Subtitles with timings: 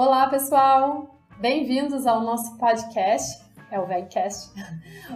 [0.00, 1.18] Olá, pessoal!
[1.40, 4.48] Bem-vindos ao nosso podcast, é o VegCast,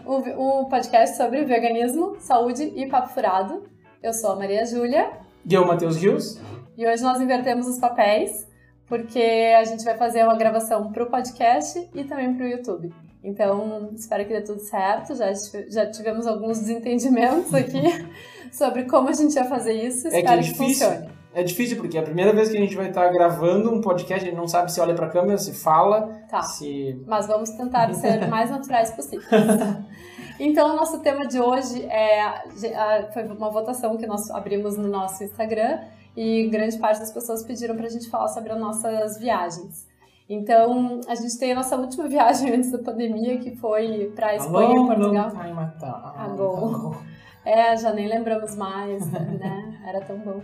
[0.04, 3.62] o, o podcast sobre veganismo, saúde e papo furado.
[4.03, 5.08] Eu sou a Maria Júlia.
[5.48, 6.40] E eu, Matheus Rios.
[6.76, 8.45] E hoje nós invertemos os papéis,
[8.89, 12.93] porque a gente vai fazer uma gravação para o podcast e também para o YouTube.
[13.22, 15.14] Então, espero que dê tudo certo.
[15.14, 15.32] Já,
[15.68, 17.85] já tivemos alguns desentendimentos aqui
[18.50, 20.08] sobre como a gente ia fazer isso.
[20.08, 21.21] É espero que, é que funcione.
[21.35, 24.23] É difícil porque é a primeira vez que a gente vai estar gravando um podcast,
[24.23, 26.43] a gente não sabe se olha para a câmera, se fala, tá.
[26.43, 27.00] se...
[27.07, 29.27] Mas vamos tentar ser mais naturais possível.
[30.39, 35.23] Então, o nosso tema de hoje é foi uma votação que nós abrimos no nosso
[35.23, 35.81] Instagram
[36.17, 39.87] e grande parte das pessoas pediram para a gente falar sobre as nossas viagens.
[40.28, 44.83] Então, a gente tem a nossa última viagem antes da pandemia, que foi para Espanha
[44.83, 45.33] e Portugal.
[46.17, 46.97] Agora.
[47.45, 49.72] É, já nem lembramos mais, né?
[49.84, 50.41] Era tão bom.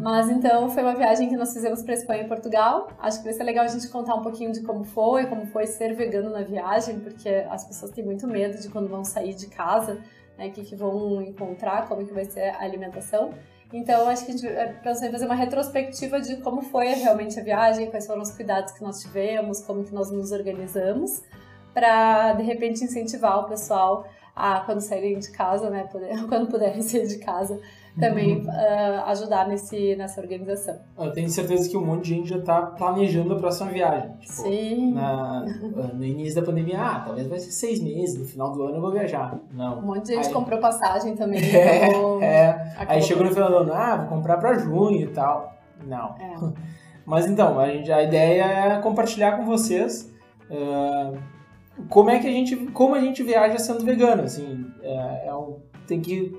[0.00, 2.88] Mas então foi uma viagem que nós fizemos para Espanha e Portugal.
[2.98, 5.66] Acho que vai ser legal a gente contar um pouquinho de como foi, como foi
[5.66, 9.46] ser vegano na viagem, porque as pessoas têm muito medo de quando vão sair de
[9.48, 10.00] casa,
[10.38, 10.48] né?
[10.48, 13.34] O que, que vão encontrar, como que vai ser a alimentação.
[13.72, 17.42] Então, acho que a gente pensou em fazer uma retrospectiva de como foi realmente a
[17.42, 21.22] viagem, quais foram os cuidados que nós tivemos, como que nós nos organizamos,
[21.74, 26.80] para de repente incentivar o pessoal a quando saírem de casa, né, poder, quando puderem
[26.80, 27.60] sair de casa,
[27.98, 30.76] também uh, ajudar nesse, nessa organização.
[30.98, 34.10] Eu tenho certeza que um monte de gente já está planejando a próxima viagem.
[34.20, 34.92] Tipo, Sim.
[34.92, 35.44] Na,
[35.94, 38.80] no início da pandemia, ah, talvez vai ser seis meses, no final do ano eu
[38.80, 39.38] vou viajar.
[39.52, 39.78] Não.
[39.78, 41.38] Um monte de gente Aí, comprou passagem também.
[41.58, 42.74] É, então, é.
[42.76, 45.58] Aí chegou no final do ano, ah, vou comprar para junho e tal.
[45.84, 46.14] Não.
[46.20, 46.36] É.
[47.04, 50.12] Mas então, a, gente, a ideia é compartilhar com vocês
[50.50, 51.18] uh,
[51.88, 55.58] como é que a gente, como a gente viaja sendo vegano, assim, é, é um,
[55.86, 56.36] tem que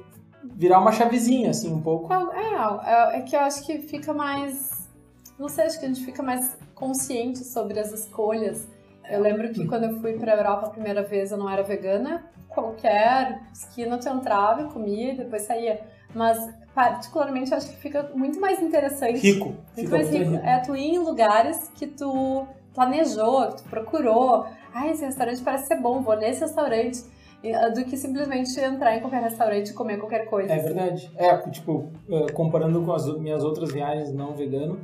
[0.59, 2.11] virar uma chavezinha, assim, um pouco.
[2.13, 4.89] É, é, é que eu acho que fica mais,
[5.39, 8.67] não sei, acho que a gente fica mais consciente sobre as escolhas.
[9.09, 11.63] Eu lembro que quando eu fui para a Europa a primeira vez eu não era
[11.63, 15.79] vegana, qualquer esquina tu entrava e comia e depois saía.
[16.13, 16.37] Mas
[16.75, 19.19] particularmente acho que fica muito mais interessante.
[19.19, 19.45] Rico.
[19.45, 20.31] Muito fica mais rico.
[20.31, 20.45] rico.
[20.45, 24.45] É tu ir em lugares que tu planejou, que tu procurou.
[24.73, 27.01] Ah, esse restaurante parece ser bom, vou nesse restaurante.
[27.55, 30.51] Ah, do que simplesmente entrar em qualquer restaurante e comer qualquer coisa.
[30.51, 30.65] É assim.
[30.65, 31.11] verdade.
[31.15, 34.77] É, tipo, é, comparando com as minhas outras viagens não vegano,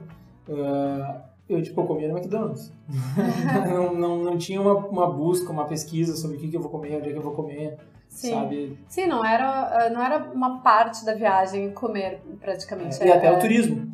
[0.47, 2.71] uh, eu, tipo, comia no McDonald's.
[3.69, 6.71] não, não, não tinha uma, uma busca, uma pesquisa sobre o que, que eu vou
[6.71, 7.77] comer, onde é que eu vou comer.
[8.07, 8.31] Sim.
[8.31, 8.79] Sabe?
[8.87, 13.03] Sim, não era, ah, não era uma parte da viagem comer, praticamente.
[13.03, 13.85] É, e até o turismo,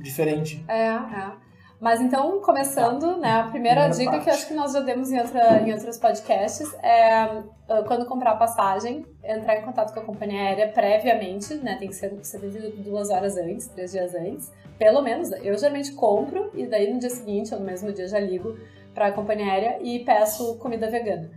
[0.00, 0.64] diferente.
[0.68, 1.32] É, é.
[1.82, 4.22] Mas então, começando, né, a primeira, dica parte.
[4.22, 7.10] que acho que nós já demos em, outra, em outros podcasts é
[7.68, 11.96] ah, quando comprar passagem, entrar em contato com a companhia aérea previamente, né, tem que
[11.96, 15.32] ser 72 horas antes, três dias antes, pelo menos.
[15.32, 18.56] Eu geralmente compro e daí no dia seguinte, ou no mesmo dia, já ligo
[18.94, 21.32] para a companhia aérea e peço comida vegana.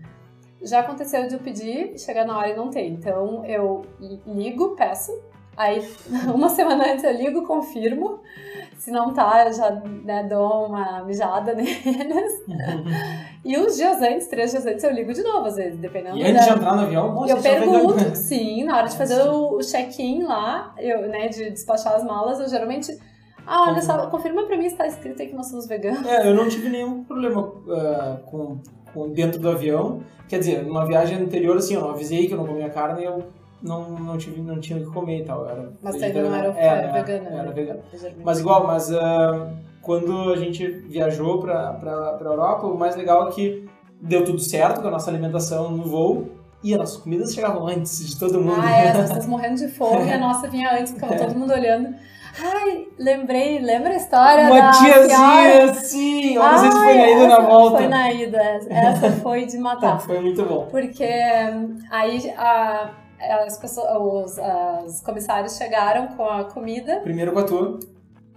[0.62, 2.85] Já aconteceu de eu pedir, chegar na hora e não ter.
[2.85, 3.81] Então eu
[4.27, 5.12] ligo, peço,
[5.57, 5.81] aí
[6.31, 8.19] uma semana antes eu ligo, confirmo,
[8.78, 12.44] se não tá, eu já né, dou uma mijada neles.
[13.44, 16.18] e uns dias antes, três dias antes, eu ligo de novo, às vezes, dependendo.
[16.18, 16.53] E antes da...
[16.53, 21.08] de entrar no avião, Eu pergunto, sim, na hora de fazer o check-in lá, eu,
[21.08, 22.97] né, de despachar as malas, eu geralmente.
[23.47, 26.06] Ah, olha só, confirma pra mim se tá escrito aí que nós somos veganos.
[26.07, 28.57] É, eu não tive nenhum problema uh, com,
[28.92, 30.02] com dentro do avião.
[30.28, 33.24] Quer dizer, numa viagem anterior, assim, eu não avisei que eu não comia carne, eu
[33.65, 35.47] não, não, tive, não tinha o que comer e tal.
[35.47, 37.29] Era mas você não era, era, era vegana?
[37.29, 37.79] Era, era vegana.
[38.23, 39.47] Mas igual, mas uh,
[39.81, 43.67] quando a gente viajou pra, pra, pra Europa, o mais legal é que
[44.01, 46.29] deu tudo certo com a nossa alimentação no voo.
[46.63, 48.59] E as nossas comidas chegavam antes de todo mundo.
[48.59, 51.17] Ah, é, as pessoas morrendo de fome e a nossa vinha antes, ficava é.
[51.19, 51.93] todo mundo olhando.
[52.37, 56.37] Ai, lembrei, lembra a história Uma da tiazinha, sim!
[56.37, 57.77] Olha, não foi na ida ou na volta.
[57.77, 58.37] Foi na ida,
[58.69, 59.99] essa foi de matar.
[60.01, 60.67] foi muito bom.
[60.69, 61.07] Porque
[61.89, 62.89] aí a
[63.19, 64.38] as pessoas, os,
[64.85, 67.00] os comissários chegaram com a comida.
[67.01, 67.79] Primeiro com a tua.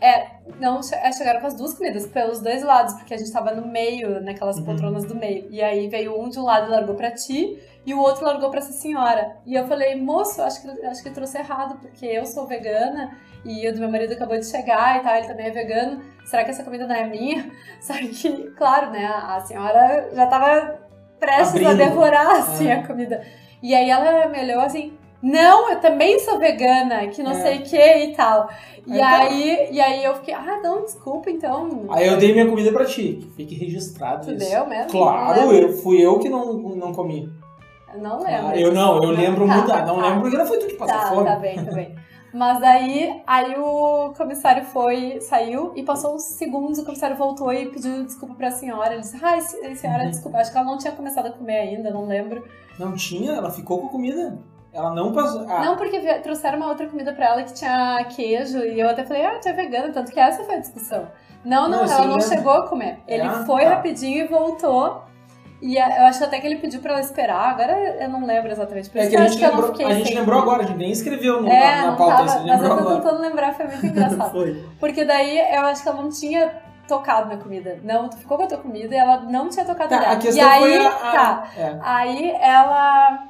[0.01, 3.53] É, não, é, chegaram com as duas comidas, pelos dois lados, porque a gente tava
[3.53, 4.65] no meio, naquelas uhum.
[4.65, 5.49] poltronas do meio.
[5.51, 8.49] E aí veio um de um lado e largou pra ti, e o outro largou
[8.49, 9.37] pra essa senhora.
[9.45, 13.69] E eu falei, moço, acho que, acho que trouxe errado, porque eu sou vegana, e
[13.69, 16.01] o do meu marido acabou de chegar e tal, ele também é vegano.
[16.25, 17.51] Será que essa comida não é minha?
[17.81, 20.79] Só que, claro, né, a senhora já tava
[21.19, 21.71] prestes Abrindo.
[21.71, 22.75] a devorar, assim, é.
[22.75, 23.25] a comida.
[23.63, 27.43] E aí ela me olhou assim, não, eu também sou vegana, que não é.
[27.43, 28.49] sei o que e tal.
[28.87, 31.87] E então, aí, e aí eu fiquei, ah, não, desculpa, então.
[31.91, 34.49] Aí eu dei minha comida pra ti, que fique registrado tu isso.
[34.49, 34.91] deu mesmo?
[34.91, 37.29] Claro, eu, fui eu que não, não comi.
[37.93, 38.49] Eu não lembro.
[38.49, 39.69] Ah, eu não, eu lembro tá, muito.
[39.69, 40.09] Não tá.
[40.09, 41.27] lembro porque não foi tu que passou tá, fome.
[41.27, 41.95] Tá bem, tá bem.
[42.33, 47.67] Mas aí, aí o comissário foi, saiu e passou uns segundos, o comissário voltou e
[47.71, 48.93] pediu desculpa pra senhora.
[48.93, 50.11] Ele disse, ai, senhora, Uhum.
[50.11, 52.45] desculpa, acho que ela não tinha começado a comer ainda, não lembro.
[52.79, 54.39] Não tinha, ela ficou com a comida.
[54.71, 55.47] Ela não passou.
[55.49, 59.03] Ah, Não, porque trouxeram uma outra comida pra ela que tinha queijo e eu até
[59.05, 61.09] falei, ah, tu é vegana, tanto que essa foi a discussão.
[61.45, 62.29] Não, não, Não, ela não lembro.
[62.29, 62.99] chegou a comer.
[63.09, 63.71] Ele Ah, foi tá.
[63.71, 65.03] rapidinho e voltou.
[65.61, 68.89] E eu acho até que ele pediu pra ela esperar, agora eu não lembro exatamente.
[68.91, 70.17] Por é isso que a eu gente, acho que eu não lembrou, a gente sem-
[70.19, 72.69] lembrou agora, a gente nem escreveu no, É, na, na pauta, tava, você mas eu
[72.69, 72.97] tô agora.
[72.97, 74.31] tentando lembrar, foi muito engraçado.
[74.33, 74.65] Foi.
[74.79, 76.53] Porque daí eu acho que ela não tinha
[76.87, 77.79] tocado na comida.
[77.83, 80.13] Não, tu ficou com a tua comida e ela não tinha tocado Tá, nela.
[80.19, 80.89] a e aí, a.
[80.89, 81.45] a- tá.
[81.57, 81.77] é.
[81.83, 83.28] Aí ela.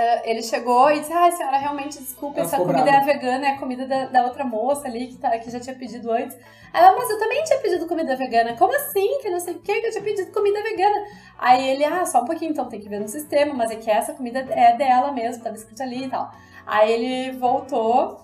[0.00, 3.10] Eh, Ele chegou e disse: Ai, senhora, realmente desculpa, Ela essa comida brava.
[3.10, 5.76] é vegana, é a comida da, da outra moça ali que, tá, que já tinha
[5.76, 6.36] pedido antes.
[6.72, 8.56] Ela, mas eu também tinha pedido comida vegana.
[8.56, 9.18] Como assim?
[9.20, 11.04] Que não sei o que, que eu tinha pedido comida vegana.
[11.38, 13.90] Aí ele, ah, só um pouquinho, então tem que ver no sistema, mas é que
[13.90, 16.30] essa comida é dela mesmo, tava escrito ali e tal.
[16.66, 18.20] Aí ele voltou,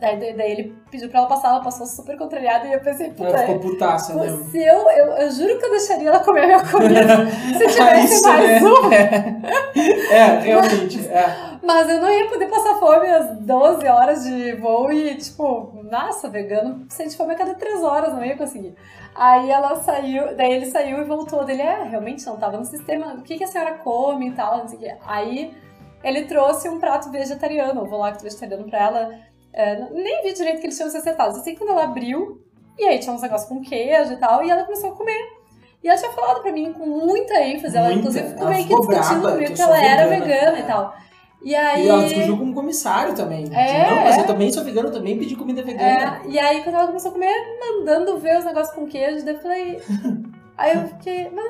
[0.00, 3.28] daí, daí ele pediu pra ela passar, ela passou super contrariada e eu pensei, puta,
[3.28, 4.28] Ela ficou putaça, né?
[4.50, 7.26] se eu, eu, eu juro que eu deixaria ela comer a minha comida
[7.58, 8.68] se tivesse Isso, mais né?
[8.68, 9.66] um.
[10.12, 11.06] É, realmente.
[11.08, 11.56] É.
[11.62, 16.28] Mas eu não ia poder passar fome às 12 horas de voo e, tipo, nossa,
[16.28, 18.74] vegano sente fome a cada 3 horas, não ia conseguir.
[19.14, 23.14] Aí ela saiu, daí ele saiu e voltou dele, é, realmente não tava no sistema,
[23.14, 24.96] o que, que a senhora come e tal, não sei o quê.
[25.06, 25.56] Aí
[26.04, 29.10] ele trouxe um prato vegetariano, lá que vegetariano pra ela,
[29.56, 32.40] é, nem vi direito que eles tinham se acertado, eu sei que quando ela abriu,
[32.78, 35.34] e aí tinha uns negócios com queijo e tal, e ela começou a comer.
[35.82, 38.68] E ela tinha falado pra mim com muita ênfase, ela Muita, inclusive ficou meio que
[38.68, 40.26] ficou discutindo comigo que que ela era vegana.
[40.26, 40.60] vegana É.
[40.60, 40.94] e tal.
[41.42, 41.86] E aí...
[41.86, 43.44] E ela discutiu com o comissário também.
[43.52, 44.20] É, não, mas é.
[44.20, 46.20] eu também sou vegano, eu também pedi comida vegana.
[46.24, 49.34] É, e aí quando ela começou a comer, mandando ver os negócios com queijo, daí
[49.34, 49.80] eu falei.
[50.58, 51.30] Aí eu fiquei.
[51.30, 51.44] "Mas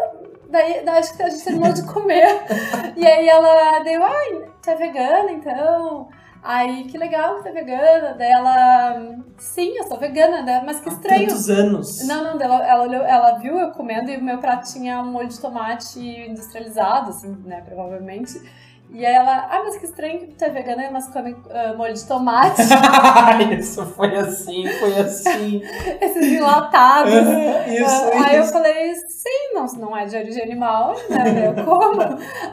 [0.50, 2.26] Daí, daí acho que a gente terminou de comer.
[2.96, 6.08] E aí ela deu, ai, tu é vegana então?
[6.48, 8.14] Aí, que legal que é vegana.
[8.16, 10.62] Daí ela, sim, eu sou vegana, né?
[10.64, 11.26] mas que Há estranho.
[11.26, 12.06] tantos anos.
[12.06, 15.10] Não, não, ela, ela, olhou- ela viu eu comendo e o meu prato tinha um
[15.10, 18.40] molho de tomate industrializado, assim, né, provavelmente.
[18.88, 21.92] E aí ela, ah, mas que estranho que tu é vegana, mas come ah, molho
[21.92, 22.62] de tomate,
[23.58, 25.62] Isso foi assim, foi assim.
[26.00, 27.12] esses enlatados.
[27.68, 28.52] isso, Ah, aí eu isso.
[28.52, 31.48] falei, sim, não, não é de origem animal, né?
[31.48, 32.00] Eu como.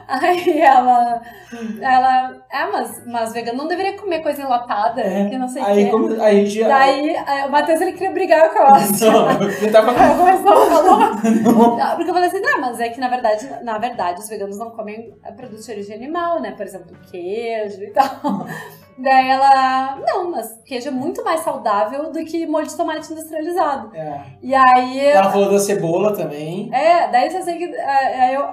[0.08, 1.22] Aí ela,
[1.80, 5.66] ela, é, mas, mas vegano não deveria comer coisa enlatada, É, que não sei o
[5.66, 5.86] quê.
[5.90, 6.64] como, aí a gente.
[6.64, 9.10] Daí aí o Matheus ele queria brigar com a Oscar.
[9.12, 9.92] Não, eu tava.
[11.80, 14.58] Ah, Porque eu falei assim, não, mas é que na verdade, na verdade, os veganos
[14.58, 16.52] não comem eh, produtos de origem animal, né?
[16.52, 18.46] Por exemplo, queijo e tal.
[18.96, 23.90] Daí ela, não, mas queijo é muito mais saudável do que molho de tomate industrializado.
[23.94, 24.20] É.
[24.40, 26.70] E aí, Ela falou da cebola também.
[26.72, 28.44] é, daí você sei que, eh, aí eu,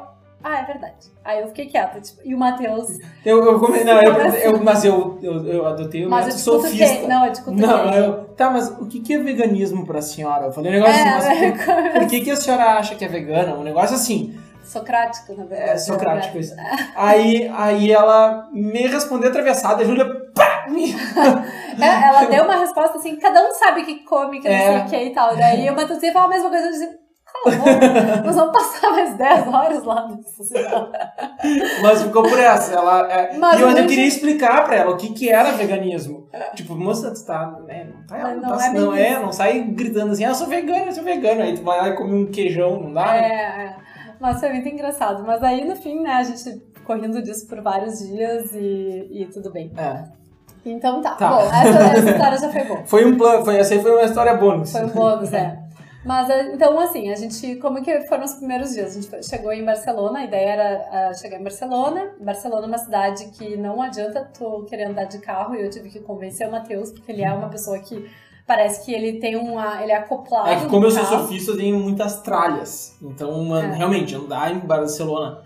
[0.44, 1.12] ah, é verdade.
[1.24, 3.84] Aí eu fiquei quieta, tipo, e o Matheus, Eu, eu come...
[3.84, 4.38] Não, eu, assim?
[4.40, 6.86] eu- mas eu, eu, eu adotei o mas eu sofista.
[6.88, 7.08] quem?
[7.08, 10.48] Não, eu Não, eu, tá, mas o que é veganismo pra senhora?
[10.48, 11.92] Eu falei um negócio É, assim, mas né?
[11.94, 13.54] por, por que que a senhora acha que é vegana?
[13.54, 15.72] Um negócio assim, Socrático, na verdade.
[15.72, 16.56] é socrático isso.
[16.96, 20.06] Aí, aí ela me respondeu atravessada, a Júlia,
[20.36, 20.66] pá!
[20.70, 20.94] me-
[21.82, 24.66] É, ela deu uma resposta assim, cada um sabe o que come, que não É.
[24.68, 25.36] sei o que e tal.
[25.36, 26.90] Daí Matheus ia falar a mesma coisa, eu disse,
[27.26, 30.90] cala a boca, nós vamos passar mais 10 horas lá nessa cidade.
[31.82, 32.74] Mas ficou por essa.
[32.76, 35.52] Ela, é, Mas e eu ainda gente- queria explicar pra ela o que que era
[35.54, 36.30] veganismo.
[36.56, 40.12] Tipo, moça, tu tá, né, não tá, não, tá- é não é, não sai gritando
[40.12, 41.42] assim, ah, eu sou vegano, eu sou vegano.
[41.42, 43.06] Aí tu vai lá e come um queijão, não dá?
[43.14, 43.28] né?
[43.30, 43.76] É, é.
[44.22, 45.24] Mas foi muito engraçado.
[45.26, 49.26] Mas aí, no fim, né, a gente ficou rindo disso por vários dias e, e
[49.34, 49.72] tudo bem.
[49.76, 50.04] É.
[50.64, 51.16] Então tá.
[51.16, 51.30] Tá.
[51.30, 52.84] Bom, essa, essa história já foi boa.
[52.86, 54.72] Foi um plano, foi, essa aí foi uma história bônus.
[54.72, 55.60] Foi um bônus, é.
[56.06, 57.56] Mas é, então, assim, a gente.
[57.56, 58.96] Como que foram os primeiros dias?
[58.96, 62.12] A gente chegou em Barcelona, a ideia era ah, chegar em Barcelona.
[62.20, 65.90] Barcelona é uma cidade que não adianta tu querer andar de carro, e eu tive
[65.90, 68.08] que convencer o Matheus, porque ele é uma pessoa que
[68.46, 69.82] parece que ele tem uma.
[69.82, 70.50] ele é acoplado.
[70.50, 72.98] É que como eu sou surfista, eu tenho muitas tralhas.
[73.02, 73.78] Então, mano, É.
[73.78, 75.42] realmente, andar em Barcelona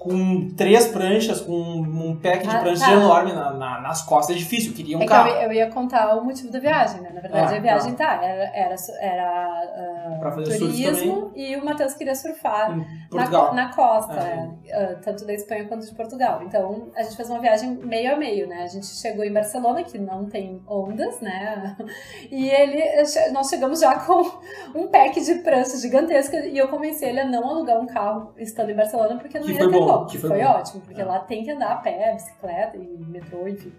[0.00, 2.92] com três pranchas, com um pack de Ah, pranchas tá.
[2.92, 4.72] enorme na- na- nas costas é difícil.
[4.72, 5.28] Queria um É carro.
[5.28, 7.10] eu, ia- eu ia contar o motivo da viagem, né?
[7.14, 11.92] Na verdade, Ah, a viagem tá, era, era, era fazer surf turismo e o Matheus
[11.94, 12.76] queria surfar
[13.12, 14.48] na, na costa, É.
[14.68, 16.40] é, ah, tanto da Espanha quanto de Portugal.
[16.44, 18.62] Então, a gente fez uma viagem meio a meio, né?
[18.62, 21.76] A gente chegou em Barcelona, que não tem ondas, né?
[22.30, 22.82] E ele,
[23.32, 24.22] nós chegamos já com
[24.74, 28.70] um pack de pranchas gigantesca e eu convenci ele a não alugar um carro estando
[28.70, 30.50] em Barcelona, porque não Que ia ter bom, que foi foi bom.
[30.50, 31.04] ótimo, porque É.
[31.04, 33.72] lá tem que andar a pé, bicicleta e metrô, enfim.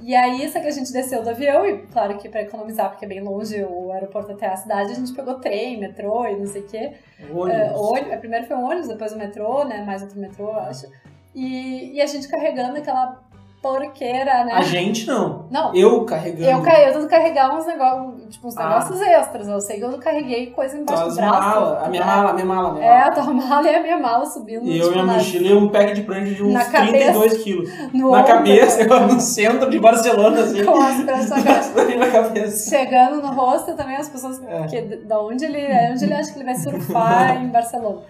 [0.00, 3.04] E aí, só que a gente desceu do avião, e claro que pra economizar, porque
[3.04, 6.46] é bem longe o aeroporto até a cidade, a gente pegou trem, metrô e não
[6.46, 6.92] sei o quê.
[7.32, 7.50] Ônibus.
[7.52, 9.82] É, ônibus, primeiro foi um ônibus, depois o metrô, né?
[9.84, 10.86] Mais outro metrô, eu acho.
[11.34, 13.22] E, e a gente carregando aquela
[13.62, 14.52] porqueira, né?
[14.54, 15.46] A gente não.
[15.50, 15.72] Não.
[15.74, 16.42] Eu carregando.
[16.44, 18.68] Eu, eu tento carregar uns negócios, tipo, uns Ah.
[18.68, 19.46] negócios extras.
[19.48, 21.84] Eu sei que eu carreguei coisa embaixo Tuas do braço.
[21.84, 23.06] a minha mala, a minha mala, a minha É, mala.
[23.06, 24.64] a tua mala e a minha mala subindo.
[24.66, 26.64] E eu e tipo, minha na- mochila e um pack de prancha de uns Na
[26.64, 27.70] 32 quilos.
[27.94, 30.64] no Na ombro, cabeça, eu no centro de Barcelona, assim.
[30.64, 30.98] Com as
[31.96, 32.68] na cabeça.
[32.70, 34.42] Chegando no rosto também, as pessoas.
[34.48, 34.66] É.
[34.66, 38.00] Que, da onde ele é, onde ele acha que ele vai surfar em Barcelona.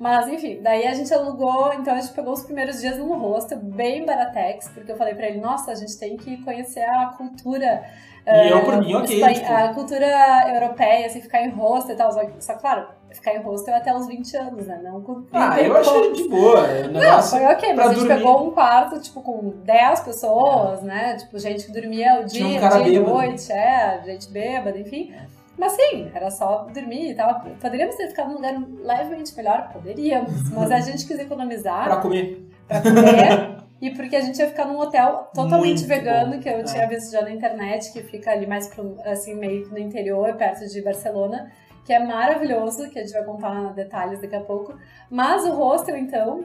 [0.00, 3.58] Mas enfim, daí a gente alugou, então a gente pegou os primeiros dias num hostel,
[3.58, 7.84] bem baratex, porque eu falei pra ele, nossa, a gente tem que conhecer a cultura.
[8.26, 10.06] E eu, eh, por mim, ok, tipo- A cultura
[10.48, 12.12] europeia, assim, ficar em hostel e tal.
[12.12, 14.80] Só, só claro, ficar em hostel até uns 20 anos, né?
[14.82, 15.90] Não com 30 Ah, eu pouco.
[15.90, 16.60] achei de boa.
[16.60, 18.16] O Não, foi ok, mas a gente dormir.
[18.16, 21.16] pegou um quarto, tipo, com 10 pessoas, né?
[21.16, 25.12] Tipo, gente que dormia o Tinha um dia, dia e noite, é, gente bêbada, enfim.
[25.60, 27.40] Mas sim, era só dormir e tal.
[27.60, 29.68] Poderíamos ter ficado num lugar levemente melhor?
[29.72, 30.50] Poderíamos.
[30.50, 32.48] Mas a gente quis economizar Pra comer.
[32.66, 33.60] pra comer.
[33.82, 36.40] E porque a gente ia ficar num hotel totalmente Muito vegano, bom.
[36.40, 36.62] que eu É.
[36.64, 40.34] tinha visto já na internet, que fica ali mais pro, assim, meio que no interior,
[40.36, 41.50] perto de Barcelona,
[41.84, 44.74] que é maravilhoso, que a gente vai contar detalhes daqui a pouco.
[45.10, 46.44] Mas o hostel, então,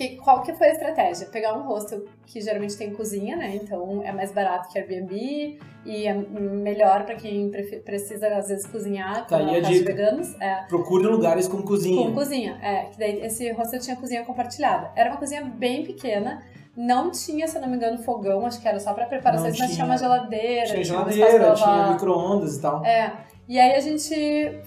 [0.00, 1.26] que, qual que foi a estratégia?
[1.26, 3.54] Pegar um hostel que geralmente tem cozinha, né?
[3.62, 7.50] Então é mais barato que Airbnb e é melhor pra quem
[7.84, 9.92] precisa, às vezes, cozinhar, Tá como aí é a dica.
[9.92, 10.34] veganos.
[10.40, 10.64] É.
[10.68, 12.06] Procure lugares com cozinha.
[12.06, 12.84] Com cozinha, é.
[12.86, 14.90] Que daí esse hostel tinha cozinha compartilhada.
[14.96, 16.42] Era uma cozinha bem pequena,
[16.74, 19.68] não tinha, se não me engano, fogão, acho que era só pra preparações, mas tinha
[19.68, 19.84] tinha.
[19.84, 20.64] uma geladeira.
[20.82, 22.82] Tinha pra geladeira, tinha micro-ondas e tal.
[22.86, 23.12] É.
[23.50, 24.14] E aí a gente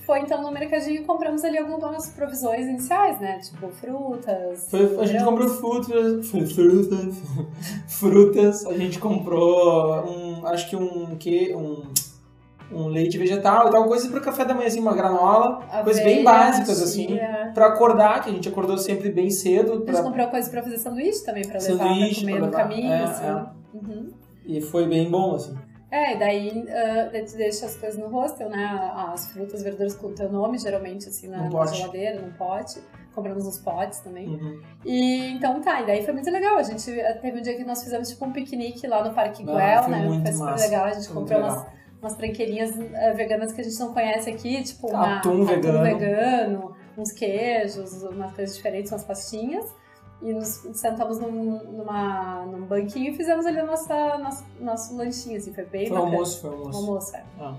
[0.05, 3.39] foi então no mercadinho e compramos ali algumas provisões iniciais, né?
[3.39, 4.67] Tipo frutas.
[4.69, 7.15] Foi- a gente comprou frutas, frutas,
[7.87, 8.65] frutas.
[8.65, 11.83] A gente comprou um, acho que um que um,
[12.73, 16.19] um leite vegetal e tal, coisas para café da manhã, assim, uma granola, coisas bem
[16.19, 17.17] aveia, básicas assim.
[17.53, 20.61] Pra acordar, que a gente acordou sempre bem cedo, A gente pra- comprou coisas pra
[20.61, 22.63] fazer sanduíche também, pra levar Sanduíche, pra comer pra no levar.
[22.63, 23.25] caminho, É, assim.
[23.25, 23.45] é.
[23.75, 24.09] Uhum.
[24.45, 25.55] e foi bem bom assim.
[25.95, 28.91] É, e daí ah, daí tu deixa as coisas no hostel, né?
[29.13, 32.79] As frutas, verduras com o teu nome, geralmente, assim, na, na geladeira, num pote.
[33.13, 34.27] Compramos uns potes também.
[34.27, 34.59] Uhum.
[34.83, 36.57] E então tá, e daí foi muito legal.
[36.57, 39.43] A gente eh, teve um dia que nós fizemos tipo um piquenique lá no Parque
[39.47, 39.99] Ah, Guel, né?
[40.23, 40.63] foi super massa.
[40.65, 40.85] legal.
[40.85, 41.65] A gente Foi comprou umas,
[42.01, 45.83] umas tranqueirinhas eh, veganas que a gente não conhece aqui, tipo uma, Atum vegano.
[45.83, 49.65] vegano, uns queijos, umas coisas diferentes, umas pastinhas.
[50.23, 54.17] E nos sentamos num, numa, num banquinho e fizemos ali a nossa,
[54.59, 56.13] nosso, lanchinho, assim, foi bem Foi bacana.
[56.13, 56.77] almoço, foi almoço.
[56.79, 57.23] Almoço, é.
[57.39, 57.55] Ah.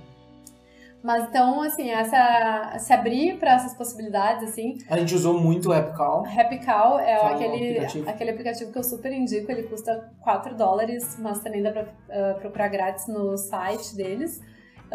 [1.03, 5.73] Mas então, assim, essa, se abrir para essas possibilidades, assim, A gente usou muito o
[5.73, 6.25] Rapcal.
[6.25, 8.09] Happy Cow é, é aquele, aplicativo.
[8.09, 12.37] aquele aplicativo que eu super indico, ele custa 4 dólares, mas também dá pra ah,
[12.41, 14.41] procurar grátis no site deles.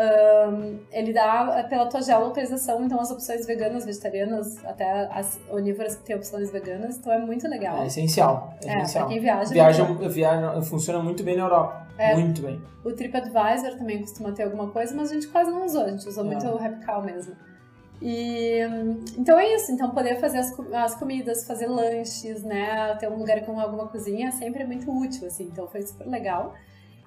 [0.02, 6.04] Ahn, ele dá pela tua geolocalização, então as opções veganas, vegetarianas, até as onívoras que
[6.04, 7.82] têm opções veganas, então é muito legal.
[7.84, 8.54] É essencial.
[8.64, 9.08] É, É, essencial.
[9.10, 9.52] quem viaja.
[9.54, 11.86] Viaja, muito viaja, funciona muito bem na Europa.
[11.98, 12.16] É.
[12.16, 12.62] Muito bem.
[12.86, 16.08] O TripAdvisor também costuma ter alguma coisa, mas a gente quase não usou, a gente
[16.08, 16.28] usou É.
[16.28, 17.36] muito o Cow mesmo.
[18.02, 18.60] E
[19.18, 23.42] então é isso, então poder fazer as, as comidas, fazer lanches, né, ter um lugar
[23.42, 26.54] com alguma cozinha sempre é muito útil, assim, então foi super legal.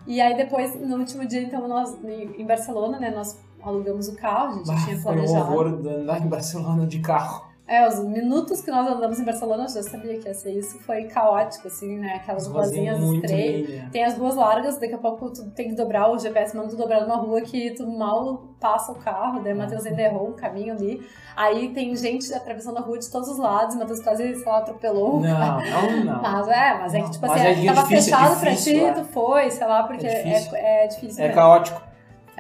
[0.07, 4.55] E aí depois, no último dia, então, nós, em Barcelona, né, nós alugamos o carro,
[4.55, 5.53] a gente Bah, tinha foi um planejado.
[5.53, 7.52] horror andar em Barcelona de carro.
[7.67, 10.79] É, os minutos que nós andamos em Barcelona, eu já sabia que ia ser isso,
[10.81, 13.71] foi caótico, assim, né, aquelas As ruazinhas estreitas.
[13.71, 13.91] lindas.
[13.93, 16.77] Tem as duas largas, daqui a pouco tu tem que dobrar o GPS, manda tu
[16.77, 20.33] dobrar numa rua que tu mal passa o carro, daí o Matheus ainda errou um
[20.33, 21.07] caminho ali.
[21.37, 24.59] Aí tem gente atravessando a rua de todos os lados, o Matheus quase, sei lá,
[24.59, 26.21] atropelou Não, não, não.
[26.23, 28.85] Mas é, mas é que tipo assim, é tava difícil, é fechado pra difícil, ti,
[28.85, 28.93] é.
[28.93, 30.57] tu foi, sei lá, porque É é difícil.
[30.57, 31.92] é, é difícil É caótico.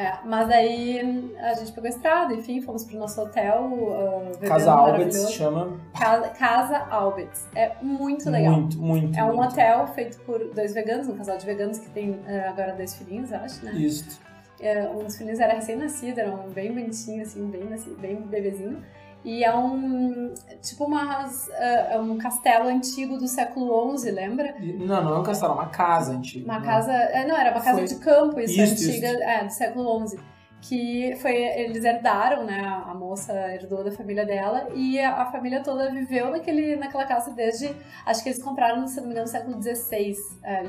[0.02, 4.74] É, mas aí a gente pegou a estrada, enfim, fomos pro nosso hotel uh, Casa
[4.74, 5.32] maravilhoso.
[5.32, 5.80] chama.
[5.96, 7.30] Casa, Casa Albert.
[7.54, 8.54] É muito legal.
[8.54, 9.16] Muito, muito.
[9.16, 9.52] É um muito.
[9.52, 13.32] hotel feito por dois veganos, um casal de veganos que tem eh, agora dois filhinhos,
[13.32, 13.72] acho, né?
[13.74, 14.20] Isso.
[14.58, 17.62] É, um dos filhinhos era recém-nascido, era um bem bonitinho, assim, bem,
[18.00, 18.82] bem bebezinho.
[19.24, 24.54] E é um, tipo umas, eh, é um castelo antigo do século XI, lembra?
[24.60, 26.44] Não, não é um castelo, é uma casa antiga.
[26.44, 26.66] Uma né?
[26.66, 30.08] casa, é, não, era uma casa Foi- de campo, isso, Isso, antiga, é, do século
[30.08, 30.18] XI.
[30.64, 35.60] Que foi, eles herdaram, né, a moça herdou da família dela e a, a família
[35.60, 37.74] toda viveu naquele, naquela casa desde,
[38.06, 40.14] acho que eles compraram, se não me engano, no século XVI.
[40.44, 40.62] É,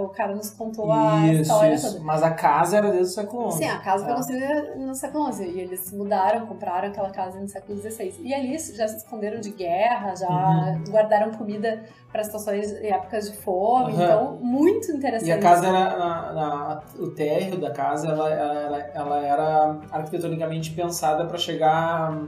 [0.00, 1.92] o, o cara nos contou a Isso, história isso.
[1.92, 2.04] toda.
[2.04, 3.58] Mas a casa era desde o século XI.
[3.58, 4.16] Sim, a casa foi É.
[4.16, 8.14] construída no século XI e eles mudaram, compraram aquela casa no século XVI.
[8.22, 10.84] E ali já se esconderam de guerra, já Uhum.
[10.90, 13.92] guardaram comida para situações e épocas de fome.
[13.92, 14.02] Uhum.
[14.04, 15.28] Então, muito interessante.
[15.28, 20.70] E a casa era, na, na- o térreo da casa, ela, ela, ela era arquitetonicamente
[20.72, 22.26] pensada para chegar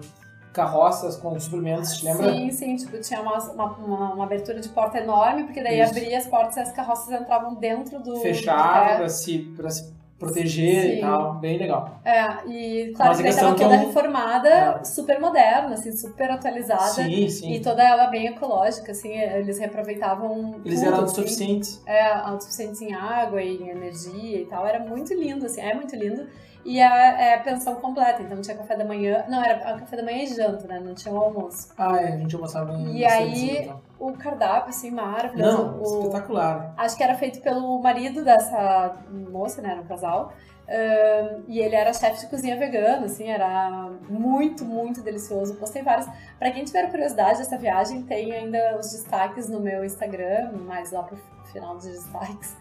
[0.52, 2.32] carroças com suplementos, te lembra?
[2.32, 5.90] Sim, sim, tipo, tinha uma, uma, uma, abertura de porta enorme, porque daí Isso.
[5.92, 8.16] abria as portas e as carroças entravam dentro do...
[8.20, 10.96] Fechado do pra se, pra se proteger Sim.
[10.96, 11.34] e tal.
[11.34, 12.00] Bem legal.
[12.02, 14.84] É, e claro Mas a que daí questão tava que toda é um- reformada, É.
[14.84, 16.80] super moderna, assim, super atualizada.
[16.84, 17.52] Sim, sim.
[17.52, 21.20] E toda ela bem ecológica, assim, eles reaproveitavam Eles tudo, eram assim.
[21.20, 21.82] autossuficientes.
[21.84, 24.66] é, autossuficientes em água e em energia e tal.
[24.66, 26.26] Era muito lindo, assim, é muito lindo.
[26.66, 29.24] E a, é a pensão completa, então tinha café da manhã.
[29.28, 30.80] Não, era café da manhã e janta, né?
[30.80, 31.68] Não tinha o almoço.
[31.78, 35.56] Ah, é, a gente mostrava em E aí, O cardápio, assim, maravilhoso.
[35.56, 36.74] Não, o, espetacular.
[36.76, 38.96] acho que era feito pelo marido dessa
[39.30, 39.70] moça, né?
[39.70, 40.32] Era um casal.
[40.68, 45.54] Ahn, e ele era chefe de cozinha vegano, assim, era muito, muito delicioso.
[45.54, 46.08] Postei vários.
[46.36, 51.04] Pra quem tiver curiosidade dessa viagem, tem ainda os destaques no meu Instagram, mais lá
[51.04, 51.16] pro
[51.52, 52.56] final dos destaques.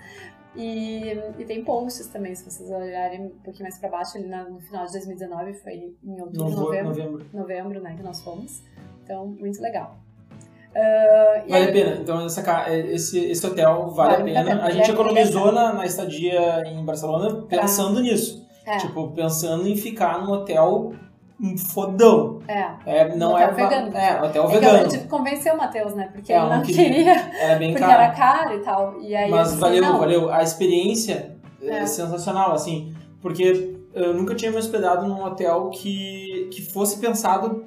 [0.56, 4.60] E, e tem posts também, se vocês olharem um pouquinho mais pra baixo, ali no
[4.62, 7.26] final de 2019, foi em outubro, Novo- novembro, novembro.
[7.34, 8.64] novembro, né, que nós fomos.
[9.04, 9.98] Então, muito legal.
[10.76, 11.96] E Vale aí- a pena.
[12.02, 14.64] Então, essa, ca- esse, esse hotel vale, Vale a pena.
[14.66, 18.46] a gente é- economizou na, na estadia em Barcelona pensando nisso.
[18.66, 20.92] É, Tipo, pensando em ficar num hotel
[21.42, 22.40] um fodão.
[22.48, 22.68] é.
[22.86, 23.98] É, não é, hotel va- vegano.
[23.98, 24.88] É, hotel É que eu vegano.
[24.90, 26.10] tive que convencer o Matheus, né?
[26.14, 26.84] Porque É, ele não queria.
[26.86, 28.02] queria, Era bem porque caro.
[28.02, 29.02] era caro e tal.
[29.02, 30.32] E aí Mas valeu, não, valeu.
[30.32, 31.80] A experiência é.
[31.80, 31.86] É.
[31.86, 32.94] sensacional, assim.
[33.22, 37.66] Porque eu nunca tinha me hospedado num hotel que, que fosse pensado...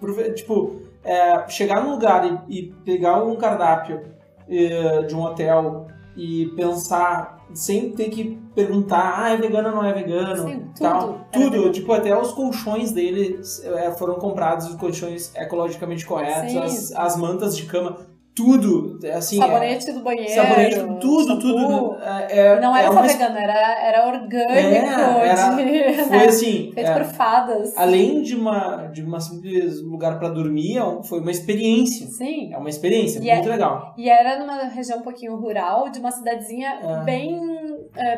[0.00, 4.00] Por, tipo, é, chegar num lugar e, e pegar um cardápio
[4.48, 9.84] é, de um hotel e pensar sem ter que perguntar, ah, é vegano ou não
[9.84, 10.80] é vegano, Sim, tudo.
[10.80, 11.20] Tal.
[11.32, 17.16] Tudo, tipo, até os colchões dele é, foram comprados, os colchões ecologicamente corretos, as, as
[17.16, 17.96] mantas de cama,
[18.42, 19.36] tudo, assim...
[19.42, 20.30] é- sabonete do banheiro.
[20.32, 21.40] sabonete, tudo, shampoo.
[21.40, 21.96] tudo.
[22.02, 26.16] É, é- Não era é só uma- vegano, era, era orgânico, É, era- de, Foi
[26.16, 27.76] né, assim, feito é, por fadas.
[27.76, 32.06] além de uma, de uma simples lugar pra dormir, é foi uma experiência.
[32.06, 32.52] Sim.
[32.52, 33.94] É uma experiência, E é- muito legal.
[33.98, 37.04] E era numa região um pouquinho rural, de uma cidadezinha É.
[37.04, 37.38] bem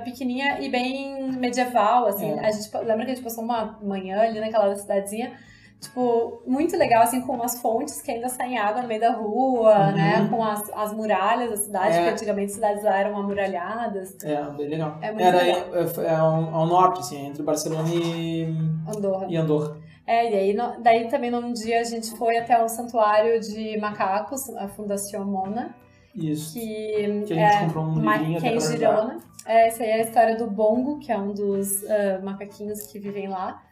[0.04, 2.30] pequenininha e bem medieval, assim.
[2.32, 2.40] É.
[2.46, 5.32] A gente, lembra que a gente passou uma manhã ali naquela cidadezinha,
[5.80, 9.86] tipo, muito legal, assim, com umas fontes que ainda saem água no meio da rua,
[9.86, 9.92] Uhum.
[9.92, 10.28] né?
[10.30, 11.98] Com as, as muralhas da cidade, É.
[11.98, 14.16] porque antigamente as cidades lá eram amuralhadas.
[14.22, 14.98] É, bem legal.
[15.00, 15.64] É muito Era legal.
[15.74, 18.54] é, é ao, ao norte, assim, entre Barcelona e,
[18.94, 19.26] Andorra.
[19.28, 19.76] e Andorra.
[20.06, 23.78] É, e aí, no- daí também num dia a gente foi até o santuário de
[23.78, 25.74] macacos, a Fundação Mona,
[26.14, 26.52] Isso.
[26.54, 28.60] que, Que a gente é comprou um livrinho que é em.
[28.60, 29.18] Girona.
[29.46, 32.98] É, essa aí é a história do Bongo, que é um dos ah, macaquinhos que
[32.98, 33.62] vivem lá.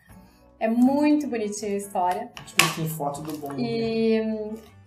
[0.60, 2.30] É muito bonitinha a história.
[2.42, 3.52] Acho que tem foto do bom.
[3.56, 4.20] E,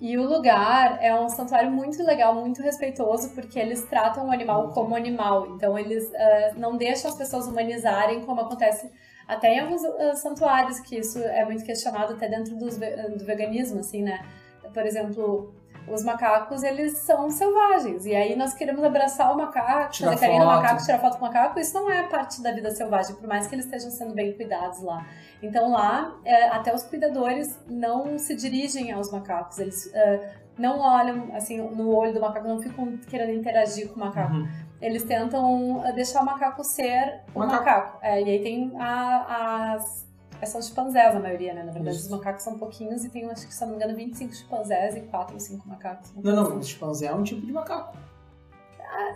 [0.01, 4.69] e o lugar é um santuário muito legal, muito respeitoso, porque eles tratam o animal
[4.69, 5.55] como animal.
[5.55, 8.91] Então eles ah, não deixam as pessoas humanizarem, como acontece
[9.27, 13.79] até em alguns ah, santuários, que isso é muito questionado até dentro dos do veganismo,
[13.79, 14.25] assim, né?
[14.73, 15.53] Por exemplo,
[15.87, 18.05] os macacos, eles são selvagens.
[18.05, 21.25] E aí nós queremos abraçar o macaco, Tirar fazer carinho no macaco, tirar foto com
[21.25, 21.59] o macaco.
[21.59, 24.81] Isso não é parte da vida selvagem, por mais que eles estejam sendo bem cuidados
[24.81, 25.05] lá.
[25.41, 29.59] Então lá, é, até os cuidadores não se dirigem aos macacos.
[29.59, 33.99] Eles é, não olham assim no olho do macaco, não ficam querendo interagir com o
[34.05, 34.33] macaco.
[34.33, 34.47] Uhum.
[34.81, 37.63] Eles tentam é, deixar o macaco ser o Macaco.
[37.65, 37.97] macaco.
[38.01, 40.09] É, e aí tem a- as.
[40.41, 41.63] É, São chimpanzés a maioria, né?
[41.63, 42.05] Na verdade, Isso.
[42.07, 45.01] os macacos são pouquinhos e tem, acho que se não me engano, 25 chimpanzés e
[45.01, 46.11] 4 ou 5 macacos.
[46.15, 47.95] Não, não, o chimpanzé é um tipo de macaco.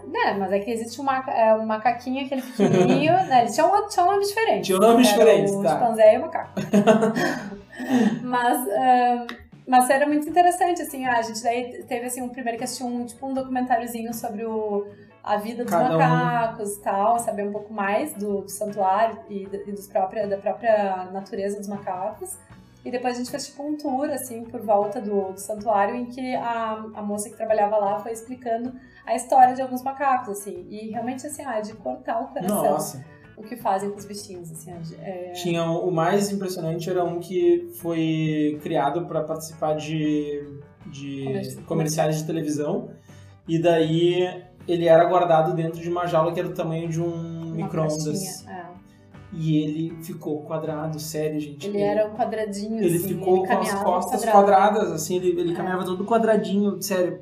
[0.08, 3.42] Né, mas é que existe um, maca, é, um macaquinho, aquele pequenininho, né?
[3.42, 4.66] Eles tinham, um- tinham um nome diferente.
[4.68, 5.70] Tinha nomes Era diferentes, o tá.
[5.74, 6.52] chimpanzé e o macaco.
[8.24, 9.28] mas, ahn,
[9.68, 13.06] mas era muito interessante, assim, a gente daí teve assim, um primeiro que assistiu um,
[13.06, 14.88] tipo, um documentáriozinho sobre o,
[15.26, 16.00] a vida dos Cada um.
[16.00, 20.38] macacos e tal, saber um pouco mais do, do santuário e, e dos própria, da
[20.38, 22.38] própria natureza dos macacos.
[22.86, 26.06] E depois a gente fez tipo um tour, assim, por volta do, do santuário, em
[26.06, 28.72] que a, a moça que trabalhava lá foi explicando
[29.04, 30.68] a história de alguns macacos, assim.
[30.70, 33.04] E realmente, assim, ah, é de cortar o coração Nossa.
[33.36, 34.72] o que fazem com os bichinhos, assim.
[35.02, 40.48] É, Tinha o mais impressionante era um que foi criado para participar de,
[40.86, 42.92] de Comerci- comerciais de televisão
[43.48, 47.52] e daí ele era guardado dentro de uma jaula que era do tamanho de um
[47.52, 48.66] micro-ondas é.
[49.32, 51.68] e ele ficou quadrado, sério, gente.
[51.68, 54.72] Ele era um quadradinho, ele assim, ficou ele com as costas quadrado.
[54.72, 55.56] quadradas, assim, ele, ele É.
[55.56, 57.20] caminhava todo quadradinho, sério.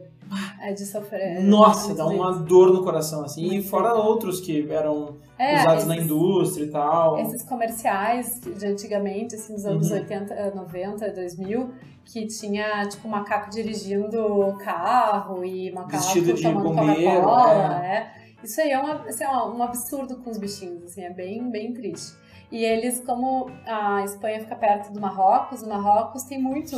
[0.65, 1.41] É de sofrer.
[1.43, 2.47] Nossa, muito dá uma vezes.
[2.47, 3.43] dor no coração, assim.
[3.43, 7.19] E Muito fora outros que eram É, usados na esses- indústria e tal.
[7.19, 9.97] Esses comerciais de antigamente, assim, dos anos Uhum.
[9.97, 11.69] 80, eh, 90, 2000,
[12.05, 18.11] que tinha, tipo, macaco dirigindo o carro e macaco Vestido de tomando Coca-Cola, é.
[18.41, 21.73] Isso aí é, uma, assim, é um absurdo com os bichinhos, assim, é bem, bem
[21.73, 22.15] triste.
[22.51, 26.75] E eles, como a Espanha fica perto do Marrocos, o Marrocos tem muito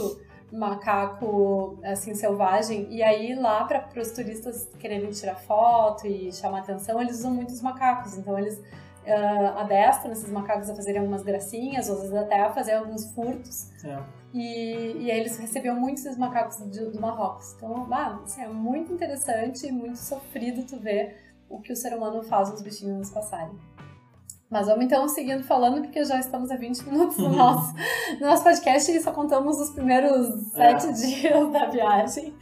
[0.55, 7.01] macaco assim selvagem e aí lá para os turistas quererem tirar foto e chamar atenção
[7.01, 8.17] eles usam muitos macacos.
[8.17, 12.51] Então eles uh, adestram esses macacos a fazerem algumas gracinhas ou às vezes até a
[12.51, 13.71] fazer alguns furtos.
[13.83, 13.99] É.
[14.33, 17.53] e, e aí eles recebiam muitos esses macacos do, do Marrocos.
[17.53, 21.17] Então ah, assim, é muito interessante e muito sofrido tu ver
[21.49, 23.55] o que o ser humano faz os bichinhos passarem
[24.55, 27.73] mas vamos então seguindo falando, porque já estamos a 20 minutos no nosso,
[28.19, 30.91] no nosso podcast e só contamos os primeiros sete É.
[30.93, 32.33] dias da viagem.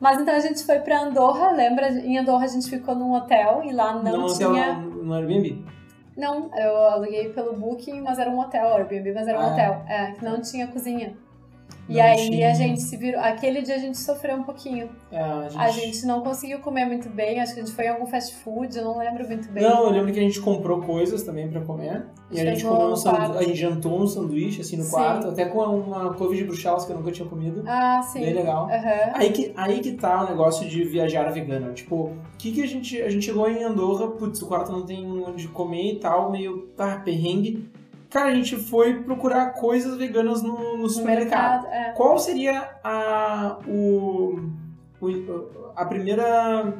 [0.00, 1.88] Mas então a gente foi pra Andorra, lembra?
[1.90, 4.74] Em Andorra a gente ficou num hotel e lá não, Não, tinha.
[4.74, 5.64] no Airbnb.
[6.16, 9.52] Não, eu aluguei pelo Booking, mas era um hotel, Airbnb, mas era um Ah.
[9.52, 9.82] hotel.
[9.88, 11.16] É, que não tinha cozinha.
[11.88, 12.50] E Não aí tinha.
[12.50, 13.20] a gente se virou.
[13.20, 14.90] Aquele dia a gente sofreu um pouquinho.
[15.10, 15.58] É, a gente...
[15.58, 18.34] A gente não conseguiu comer muito bem, acho que a gente foi em algum fast
[18.36, 19.62] food, eu não lembro muito bem.
[19.62, 22.06] Não, eu lembro que a gente comprou coisas também pra comer.
[22.30, 23.38] E a gente, comeu um sandu...
[23.38, 24.90] a gente jantou um sanduíche assim no Sim.
[24.90, 27.64] quarto, até com uma couve de bruxelas que eu nunca tinha comido.
[27.66, 28.20] Ah, sim.
[28.20, 28.68] Bem legal.
[28.70, 29.12] Aham.
[29.14, 31.72] Aí que, aí que tá o negócio de viajar vegano.
[31.72, 33.00] Tipo, o que, que a gente.
[33.00, 36.68] A gente chegou em Andorra, putz, o quarto não tem onde comer e tal, meio
[36.76, 37.66] tá, perrengue.
[38.10, 41.62] Cara, a gente foi procurar coisas veganas no, no No supermercado.
[41.64, 41.92] mercado, é.
[41.92, 44.50] Qual seria a, o,
[45.00, 46.74] o- a primeira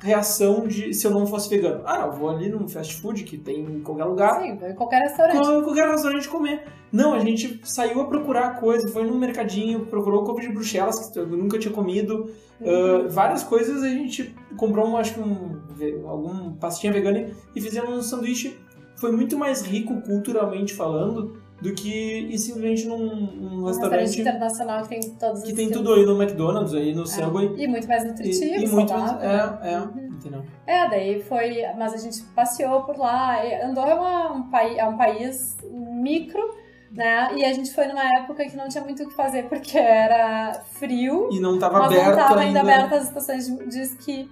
[0.00, 1.82] reação de se eu não fosse vegano?
[1.84, 5.02] Ah, eu vou ali num fast food que tem em qualquer lugar, Sim, em qualquer
[5.02, 5.46] restaurante.
[5.46, 6.64] com qualquer restaurante comer.
[6.90, 11.18] Não, a gente saiu a procurar coisa, foi no mercadinho, procurou couve de bruxelas que
[11.18, 13.06] eu nunca tinha comido, Uhum.
[13.06, 13.82] ah, várias coisas.
[13.84, 15.60] A gente comprou, um, acho que um,
[16.08, 18.58] algum pastinha vegana e fizemos um sanduíche.
[19.00, 21.88] Foi muito mais rico culturalmente falando do que
[22.30, 26.20] ir simplesmente num, num Um restaurante internacional que tem todos que tem tudo aí no
[26.20, 27.52] McDonald's, aí no Subway.
[27.56, 29.22] E muito mais E, nutritivo, e muito mais.
[29.22, 30.06] É, é, Uhum.
[30.12, 30.44] entendeu?
[30.66, 31.62] É, daí foi.
[31.76, 33.44] Mas a gente passeou por lá.
[33.44, 36.40] E Andorra é, uma- um, país, é um país micro,
[36.90, 37.28] né?
[37.36, 40.52] E a gente foi numa época que não tinha muito o que fazer, porque era
[40.72, 41.28] frio.
[41.30, 44.30] E não tava Mas aberto não tava ainda abertas as estações de, de esqui.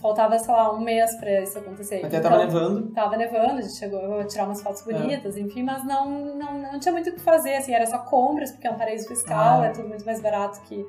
[0.00, 2.04] Faltava, sei lá, um mês pra isso acontecer.
[2.04, 2.90] Até Então, tava nevando.
[2.92, 4.62] Tava nevando, a gente chegou a tirar umas É.
[4.62, 7.98] fotos bonitas, enfim, mas não, não, não tinha muito o que fazer, assim, era só
[7.98, 9.66] compras, porque é um paraíso fiscal, Ah.
[9.66, 10.84] é tudo muito mais barato que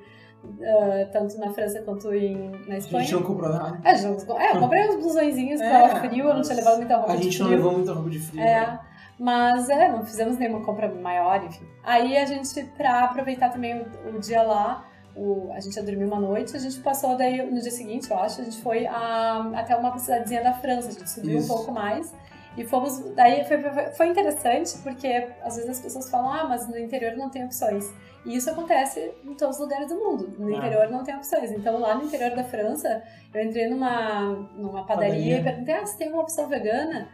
[0.64, 3.04] ah, tanto na França quanto em, na A Espanha.
[3.04, 3.80] gente não comprou nada.
[3.84, 6.42] É, a gente não- é, eu comprei uns blusõezinhos que É, tava frio, eu não
[6.42, 7.58] tinha levado muita roupa A de gente não frio.
[7.60, 8.42] levou muita roupa de frio.
[8.42, 8.80] É, né?
[9.24, 11.64] Mas é, não fizemos nenhuma compra maior, enfim.
[11.84, 14.84] Aí a gente, pra aproveitar também o, o dia lá,
[15.16, 18.18] o- a gente ia dormir uma noite, a gente passou daí no dia seguinte, eu
[18.18, 21.54] acho, a gente foi a- até uma cidadezinha da França, a gente subiu Isso.
[21.54, 22.12] um pouco mais.
[22.58, 23.00] E fomos.
[23.16, 23.62] Daí foi,
[23.96, 27.90] foi, interessante, porque às vezes as pessoas falam, ah, mas no interior não tem opções.
[28.26, 30.34] E isso acontece em todos os lugares do mundo.
[30.38, 30.58] No Ah.
[30.58, 31.50] interior não tem opções.
[31.52, 33.02] Então lá no interior da França,
[33.34, 34.24] eu entrei numa,
[34.58, 35.40] numa padaria, Padaria.
[35.40, 37.08] e perguntei, ah, você tem uma opção vegana?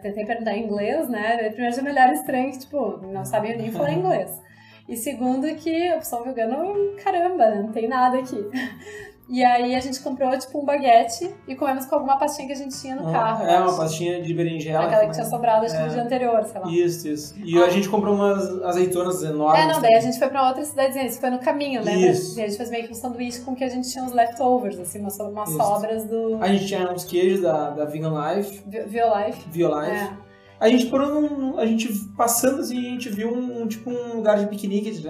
[0.00, 1.50] Tentei perguntar em inglês, né?
[1.50, 4.30] Primeiro já me olharam estranho, que, tipo, não sabiam nem falar inglês.
[4.88, 6.56] E segundo que a opção vegana,
[7.02, 8.36] caramba, não tem nada aqui.
[9.26, 12.56] E aí a gente comprou, tipo, um baguete e comemos com alguma pastinha que a
[12.56, 13.46] gente tinha no carro.
[13.46, 14.84] É, uma pastinha de berinjela.
[14.84, 15.86] Aquela que tinha sobrado, acho que É.
[15.86, 16.70] no dia anterior, sei lá.
[16.70, 17.34] Isso, isso.
[17.42, 19.60] E a gente comprou umas azeitonas enormes.
[19.64, 22.10] É, não, daí a gente foi pra outra cidadezinha, isso foi no caminho, lembra?
[22.10, 22.38] Isso.
[22.38, 24.78] E a gente fez meio que um sanduíche com que a gente tinha os leftovers,
[24.78, 25.58] assim, umas, umas Isso.
[25.58, 29.48] sobras do A gente tinha uns queijos da, da Vegan Life, Vi- Violife.
[29.50, 29.90] Violife.
[29.90, 30.10] É.
[30.60, 31.58] A gente parou num.
[31.58, 35.00] A gente passando assim, a gente viu um, um, tipo um lugar de piquenique, te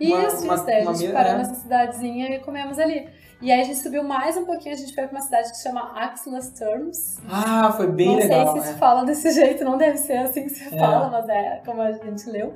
[0.00, 1.38] Uma- Isso, uma- daí a uma gente parou é.
[1.38, 3.08] nessa cidadezinha e comemos ali.
[3.42, 5.56] E aí a gente subiu mais um pouquinho, a gente foi pra uma cidade que
[5.56, 7.18] se chama Axlas Terms.
[7.30, 8.52] Ah, foi bem não legal.
[8.52, 8.72] sei se é.
[8.72, 10.78] se fala desse jeito, não deve ser assim que se É.
[10.78, 12.52] fala, mas é como a gente leu.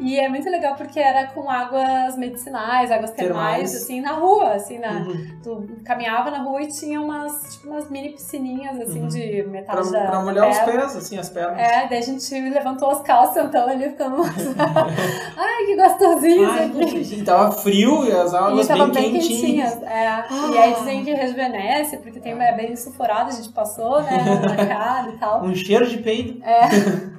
[0.00, 3.74] E é muito legal porque era com águas medicinais, águas termais, Termais.
[3.74, 5.26] assim, na rua, assim, na, Uhum.
[5.42, 9.08] tu caminhava na rua e tinha umas, tipo, umas mini piscininhas, assim, Uhum.
[9.08, 11.58] de Pra, metade da pra molhar os pés, assim, as pernas.
[11.58, 14.22] É, daí a gente levantou as calças, sentamos ali, ficando...
[15.36, 17.14] Ai, que gostosinho isso Ai, aqui.
[17.20, 19.74] e tava frio e as E águas tava bem, bem quentinhas.
[19.74, 19.82] quentinhas.
[19.82, 20.06] É.
[20.06, 20.26] Ah.
[20.52, 24.66] E aí dizem que rejuvenesce, porque tem, é bem sulfurado, a gente passou, né, na
[24.66, 25.42] cara e tal.
[25.42, 26.40] Um cheiro de peido.
[26.44, 26.68] É.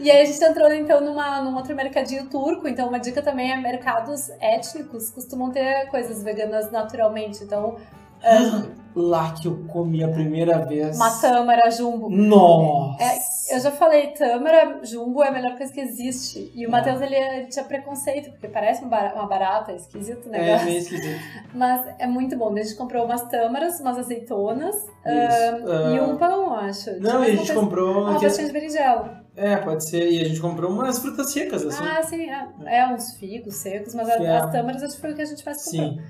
[0.00, 3.52] E aí a gente entrou então numa, num outro mercadinho turco, então uma dica também
[3.52, 7.76] é mercados étnicos costumam ter coisas veganas naturalmente, então
[8.94, 10.96] Lá que eu comi a primeira vez.
[10.96, 12.10] uma tâmara jumbo.
[12.10, 13.02] Nossa!
[13.02, 16.52] É, Eu já falei, tâmara jumbo é a melhor coisa que existe.
[16.54, 16.70] E o É.
[16.70, 20.38] Matheus, ele, ele tinha preconceito, porque parece uma bara- uma barata, é esquisito o É,
[20.38, 20.66] negócio.
[20.66, 21.18] meio esquisito.
[21.54, 22.52] Mas é muito bom.
[22.54, 24.86] A gente comprou umas tâmaras, umas azeitonas Isso.
[25.06, 27.00] e Ah, um pão, acho.
[27.00, 27.90] Não, e a gente coisa- comprou.
[28.02, 29.24] Uma aquele- pastinha de berinjela.
[29.40, 30.10] É, pode ser.
[30.10, 31.82] E a gente comprou umas frutas secas, assim.
[31.82, 32.28] Ah, sim.
[32.28, 34.36] É, é, uns figos secos, mas a- É.
[34.36, 35.88] as tâmaras acho que foi o que a gente mais comprou.
[35.92, 36.00] Sim.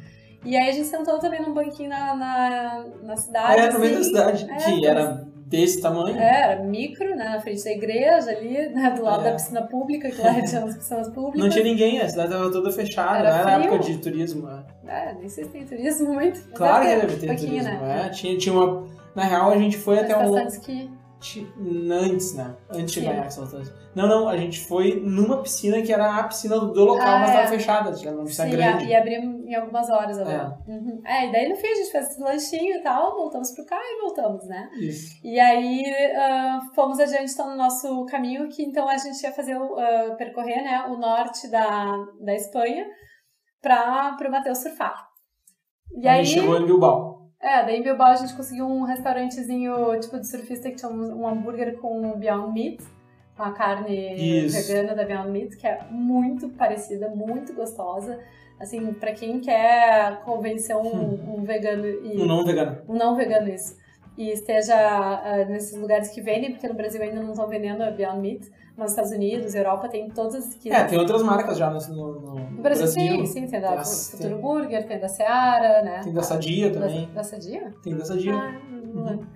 [0.45, 3.61] E aí a gente sentou também num banquinho na, na, na cidade.
[3.61, 4.09] É, no meio da assim.
[4.11, 4.45] cidade.
[4.51, 6.17] É, que mas- era desse tamanho.
[6.19, 9.31] É, era micro, né, na frente da igreja ali, né, do lado É.
[9.31, 11.41] da piscina pública, que lá tinha as piscinas públicas.
[11.41, 14.47] Não tinha ninguém, a cidade tava toda fechada, Era não era época de turismo.
[14.47, 14.63] né?
[14.87, 16.41] É, nem sei se tem turismo muito.
[16.55, 18.07] Claro que deve ter pouquinho, turismo, né?
[18.07, 18.09] é.
[18.11, 18.87] Tinha, tinha uma...
[19.15, 20.33] Na real, a gente foi até um...
[21.91, 22.57] Antes, né?
[22.71, 23.73] Antes Tusk.
[23.95, 27.31] Não, não, a gente foi numa piscina que era a piscina do local, Ah, mas
[27.31, 27.33] é.
[27.35, 28.85] tava fechada, tinha uma piscina Sim, grande.
[28.87, 30.59] e abrimos em algumas horas agora.
[30.67, 31.03] Uhum.
[31.05, 33.83] É, e daí no fim a gente fez esse lanchinho e tal, voltamos pro carro
[33.83, 34.71] e voltamos, né?
[34.79, 35.21] Isso.
[35.25, 39.57] E aí ah, fomos adiante então, no nosso caminho, que então a gente ia fazer
[39.57, 42.87] ah, percorrer né, o norte da, da Espanha
[43.61, 45.11] para o Mateus surfar.
[45.97, 47.20] E a aí, gente chegou em Bilbao.
[47.41, 51.23] É, daí em Bilbao a gente conseguiu um restaurantezinho tipo de surfista que tinha um,
[51.23, 52.85] um hambúrguer com Beyond Meat,
[53.37, 54.69] com a carne Isso.
[54.69, 58.19] vegana da Beyond Meat, que é muito parecida, muito gostosa.
[58.61, 62.83] Assim, pra quem quer convencer um, um vegano e Um não vegano.
[62.87, 63.75] um não vegano isso,
[64.19, 67.91] e esteja ah, nesses lugares que vendem, porque no Brasil ainda não estão vendendo a
[67.91, 70.79] Beyond Meat, mas nos Estados Unidos, Europa, tem todas as esquinas.
[70.81, 74.31] É, tem outras marcas já no, no, no No Brasil, sim, sim, tem da Futuro
[74.31, 76.01] tem- Burger, tem da Seara, né?
[76.03, 77.11] Tem da Sadia Da- também.
[77.13, 77.73] Da Sadia?
[77.83, 78.35] Tem da Sadia.
[78.35, 78.53] Ah,
[78.95, 79.27] não lembro.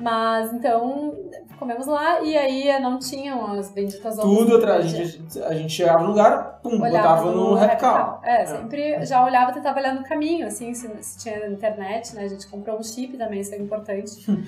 [0.00, 1.14] Mas então,
[1.58, 4.84] comemos lá e aí não tinham as benditas ovos Tudo do atrás.
[4.84, 8.20] A gente, a gente chegava no lugar, pum, Olhava botava no Rapcal.
[8.24, 12.24] É, sempre já olhava, tentava olhar no caminho, assim, se, se tinha internet, né?
[12.24, 14.24] A gente comprou um chip também, isso é importante.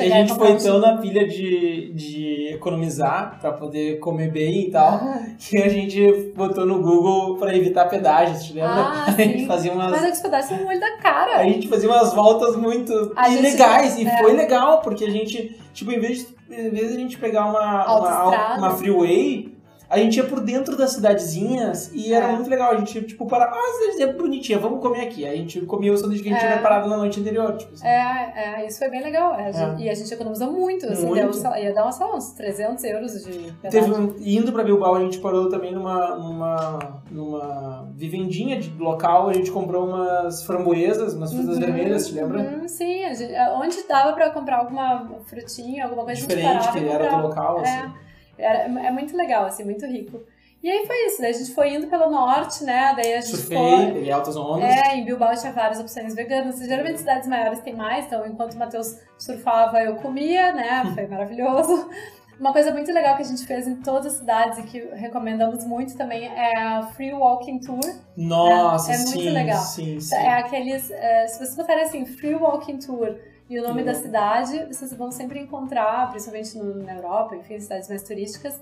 [0.00, 4.68] E a gente foi um tão na pilha de, de economizar pra poder comer bem
[4.68, 5.00] e tal,
[5.38, 8.70] que a gente botou no Google pra evitar pedágios, te lembra?
[8.70, 9.46] Ah, a gente sim.
[9.46, 9.90] fazia umas.
[9.90, 11.38] Mas é os pedaços são no olho da cara.
[11.38, 14.18] A gente fazia umas voltas muito A gente- ilegais e é.
[14.18, 17.46] foi legal, porque a gente, tipo, em vez de, em vez de a gente pegar
[17.46, 19.49] uma, uma, uma freeway,
[19.90, 22.32] a gente ia por dentro das cidadezinhas e era É.
[22.32, 22.70] muito legal.
[22.72, 25.26] A gente ia, tipo, para, ah, cidadezinha é bonitinha, vamos comer aqui.
[25.26, 26.46] Aí a gente comia o sanduíche que a gente É.
[26.46, 27.56] tinha preparado na noite anterior.
[27.56, 27.86] Tipo, assim.
[27.86, 29.34] É, é, isso foi bem legal.
[29.34, 30.86] É, a gente- E a gente economizou muito.
[30.86, 31.20] Assim, Muito.
[31.22, 33.52] deu, sei ia dar sei lá, uns 300 euros de.
[33.68, 36.78] Teve um, indo pra Bilbao, a gente parou também numa, numa,
[37.10, 42.38] numa vivendinha de local, a gente comprou umas framboesas, umas frutas Uhum, vermelhas, te lembra?
[42.40, 47.08] uhum, sim, a gente, onde dava pra comprar alguma frutinha, alguma coisa Diferente, que era
[47.16, 47.92] do local, É, assim.
[48.40, 50.20] Era, é muito legal, assim, muito rico.
[50.62, 52.92] E aí foi isso, daí a gente foi indo pelo norte, né?
[52.94, 53.92] Daí a gente Surfei, foi.
[53.92, 54.68] peguei altas ondas.
[54.70, 56.58] É, em Bilbao tinha várias opções veganas.
[56.58, 60.82] Geralmente cidades maiores tem mais, então enquanto o Matheus surfava, eu comia, né?
[60.94, 61.88] Foi maravilhoso.
[62.38, 65.64] Uma coisa muito legal que a gente fez em todas as cidades e que recomendamos
[65.64, 67.80] muito também é a Free Walking Tour.
[68.16, 69.58] Nossa, É muito sim, legal.
[69.62, 70.14] sim, sim.
[70.14, 70.90] É aqueles.
[70.90, 73.16] é, se vocês botarem assim, Free Walking Tour
[73.50, 78.02] e o nome da cidade, vocês vão sempre encontrar, principalmente na Europa, enfim, cidades mais
[78.04, 78.58] turísticas,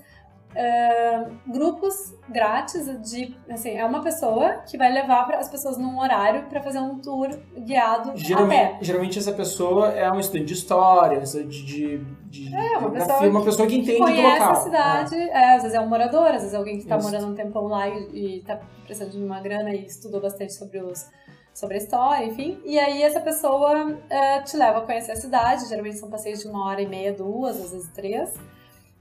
[0.55, 3.37] é, grupos grátis de.
[3.47, 6.97] Assim, é uma pessoa que vai levar pra- as pessoas num horário para fazer um
[6.97, 8.17] tour guiado a pé.
[8.17, 11.97] Geralmente, geralmente essa pessoa é um estudante de história, de,
[12.31, 14.51] de É, uma pessoa uma pessoa que entende do Conhece local.
[14.51, 17.27] a cidade, é, às vezes é um morador, às vezes é alguém que está morando
[17.27, 21.05] um tempão lá e, e tá precisando de uma grana e estudou bastante sobre os
[21.53, 22.59] sobre a história, enfim.
[22.65, 26.47] E aí essa pessoa é, te leva a conhecer a cidade, geralmente são passeios de
[26.47, 28.33] uma hora e meia, duas, às vezes três.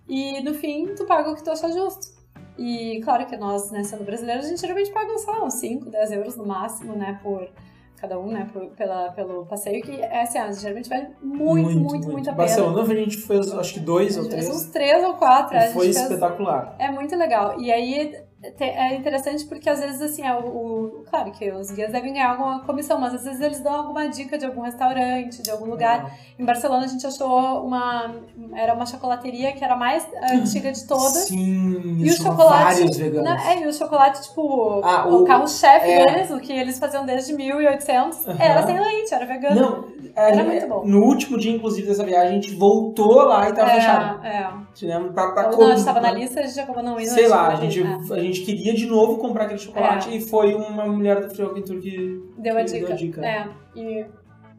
[0.09, 2.17] E no fim, tu paga o que tu achar justo.
[2.57, 5.91] E claro que nós, né, sendo brasileiros, a gente geralmente paga, sei lá, uns 5,
[5.91, 7.49] 10 euros no máximo, né, por
[7.97, 12.09] cada um, né, por, pela, pelo passeio, que é assim, ah, geralmente vale muito, muito,
[12.09, 12.37] muito, a pena.
[12.37, 14.49] Barcelona a gente fez acho que dois ou três.
[14.49, 16.75] uns três ou quatro, é, foi fez- espetacular.
[16.79, 17.61] é muito legal.
[17.61, 21.91] E aí é interessante porque às vezes assim, é o, o- claro que os guias
[21.91, 25.51] devem ganhar alguma comissão, mas às vezes eles dão alguma dica de algum restaurante, de
[25.51, 26.13] algum lugar.
[26.39, 28.15] Em Barcelona a gente achou uma
[28.55, 31.25] era uma chocolateria que era a mais antiga de todas.
[31.27, 32.99] Sim, E o chocolate- vários.
[32.99, 36.07] Não, é, e o chocolate, tipo, Ah, o, o- carro-chefe é.
[36.07, 38.37] deles, o que eles faziam desde 1800, Aham.
[38.39, 39.61] era sem leite, era vegano.
[39.61, 39.85] Não,
[40.17, 40.83] a Era muito bom.
[40.85, 44.25] no último dia, inclusive, dessa viagem, a gente voltou lá e tava fechado.
[44.25, 44.49] é, é.
[44.81, 45.13] Lembra?
[45.13, 47.09] Pra, pra Ou como- não, a gente tava na lista, a gente acabou não indo.
[47.11, 50.17] Sei lá, a gente, a gente queria de novo comprar aquele chocolate É.
[50.17, 52.23] e foi uma mulher da Free Tour que.
[52.39, 52.87] Deu a que dica.
[52.87, 53.27] deu a dica.
[53.27, 54.07] É, e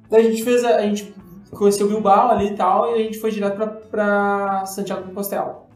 [0.10, 1.14] Daí a gente fez, a, a gente
[1.52, 5.68] conheceu Bilbao ali e tal, e a gente foi direto pra, pra Santiago de Compostela.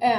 [0.00, 0.14] É,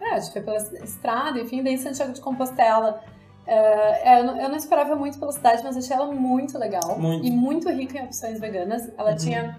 [0.00, 3.00] é, a gente foi pela estrada, enfim, daí Santiago de Compostela.
[3.46, 6.98] é, é, eu, não, eu não esperava muito pela cidade, mas achei ela muito legal.
[6.98, 7.26] Muito.
[7.26, 8.90] E muito rica em opções veganas.
[8.98, 9.16] Ela Uhum.
[9.16, 9.58] tinha,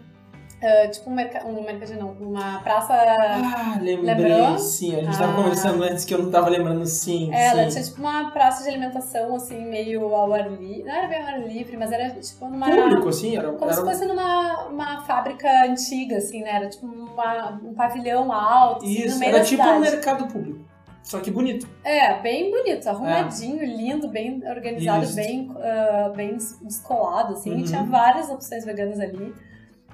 [0.66, 2.94] é, tipo, um, merca, um mercadinho, não, uma praça.
[2.94, 4.96] Ah, lembrei, sim.
[4.96, 5.36] A gente tava Ah.
[5.36, 7.70] conversando antes que eu não tava lembrando, sim, É, ela sim.
[7.72, 10.84] tinha, tipo, uma praça de alimentação, assim, meio ao ar livre.
[10.84, 12.70] Não era bem ao ar livre, mas era, tipo, numa...
[12.70, 16.56] Público, assim, era, Como era se fosse numa uma fábrica antiga, assim, né?
[16.56, 19.78] Era tipo uma, um pavilhão alto, assim, no Isso, meio era tipo cidade.
[19.78, 20.66] um mercado público.
[21.04, 21.68] Só que bonito.
[21.84, 25.16] É, bem bonito, arrumadinho, lindo, bem organizado, Isso.
[25.16, 27.52] bem, ah, bem descolado, assim.
[27.54, 27.64] Uhum.
[27.64, 29.34] Tinha várias opções veganas ali.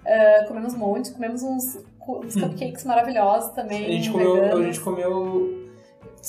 [0.06, 3.86] Uh, comemos um monte, comemos uns, uns cupcakes maravilhosos também.
[3.86, 4.36] A gente comeu.
[4.36, 4.60] veganos.
[4.60, 5.70] A gente comeu.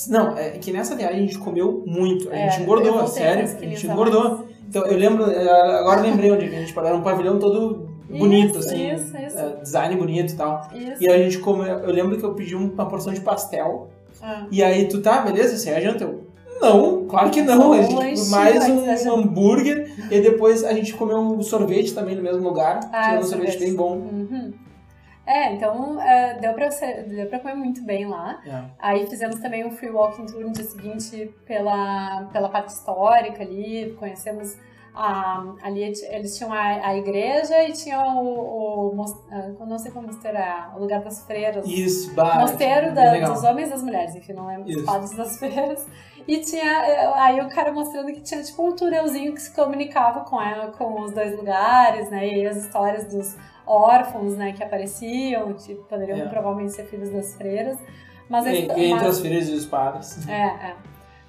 [0.09, 2.29] Não, é que nessa viagem a gente comeu muito.
[2.29, 3.43] A É, gente eu engordou, sério.
[3.43, 4.45] A gente engordou.
[4.69, 6.89] Então eu lembro, é, agora eu lembrei onde a gente parou.
[6.89, 8.93] Era um pavilhão todo bonito, Isso, assim.
[8.93, 9.37] isso, isso.
[9.37, 10.67] é, design bonito e tal.
[10.73, 11.03] Isso.
[11.03, 11.65] E a gente comeu.
[11.79, 13.89] Eu lembro que eu pedi uma porção de pastel.
[14.21, 14.45] Ah.
[14.51, 15.55] E aí tu tá, beleza?
[15.55, 16.03] Isso aí é a janta?
[16.03, 16.20] Eu,
[16.61, 17.73] não, claro que não.
[17.73, 19.91] A gente, lanchinho mais um hambúrguer.
[20.11, 22.79] E depois a gente comeu um sorvete também no mesmo lugar.
[22.91, 23.97] Ah, que era um sorvete bem bom.
[23.97, 24.53] Uhum.
[25.25, 26.67] É, então é, deu, pra
[27.07, 28.41] deu pra comer muito bem lá.
[28.45, 28.63] É.
[28.79, 33.95] Aí fizemos também um free walking tour no dia seguinte pela, pela parte histórica ali,
[33.99, 34.57] conhecemos
[34.93, 40.07] a, ali eles tinham a, a igreja e tinha o, o ah, não sei como
[40.07, 41.65] mosteiro é, o lugar das freiras.
[41.65, 44.85] Isso, bah, Mosteiro bem da- dos homens e das mulheres, enfim, não lembro Isso.
[44.85, 45.85] padres das freiras.
[46.27, 50.21] E tinha, eh, aí o cara mostrando que tinha tipo um túnelzinho que se comunicava
[50.21, 52.27] com, ela, com os dois lugares, né?
[52.27, 56.27] E as histórias dos órfãos, né, que apareciam, que poderiam É.
[56.27, 57.77] provavelmente ser filhos das freiras.
[58.29, 60.27] Mas, E- histó- e entre mas- as filhas e os padres.
[60.29, 60.75] é, é.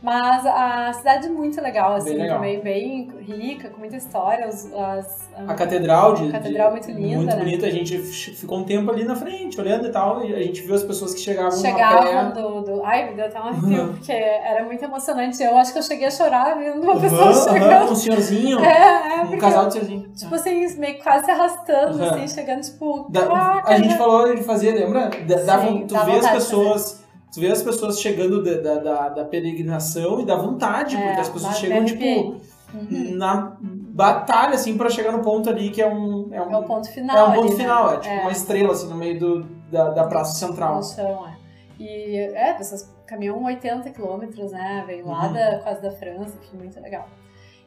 [0.03, 2.37] Mas a cidade é muito legal, assim, Bem legal.
[2.38, 4.49] também bem rica, com muita história.
[4.49, 6.29] Os, as, A catedral de.
[6.29, 7.37] A catedral de- muito linda, Muito né?
[7.37, 7.67] bonita.
[7.67, 10.25] A gente ficou um tempo ali na frente, olhando e tal.
[10.25, 12.43] E a gente viu as pessoas que chegavam, chegavam a pé.
[12.43, 12.83] do, do.
[12.85, 15.41] Ai, me deu até um arrepio, porque era muito emocionante.
[15.41, 17.93] Eu acho que eu cheguei a chorar vendo uma pessoa aham, chegando.
[17.93, 18.59] um senhorzinho.
[18.73, 20.09] É, é, um casal de senhorzinho.
[20.17, 22.15] Tipo assim, meio que quase se arrastando, Aham.
[22.17, 23.07] assim, chegando, tipo.
[23.09, 23.97] Da- caraca, a gente né?
[23.99, 25.11] falou de fazer, lembra?
[25.27, 27.02] Da- Sim, tu dá vê as pessoas.
[27.33, 31.21] Tu vê as pessoas chegando da, da, da, da peregrinação e dá vontade, É, porque
[31.21, 32.40] as pessoas chegam, tipo.
[32.75, 33.16] Uhum.
[33.16, 36.29] na batalha, assim, pra chegar no ponto ali que é um.
[36.33, 37.16] É um, É o ponto final.
[37.16, 37.97] é um ponto ali, final, né?
[37.97, 40.77] é tipo uma estrela, assim, no meio do, da, da praça central.
[40.77, 41.37] No chão, é.
[41.83, 44.85] E, é, pessoas caminham 80 quilômetros, né?
[44.87, 45.33] Veio lá Uhum.
[45.35, 47.07] da, quase da França, enfim, muito legal.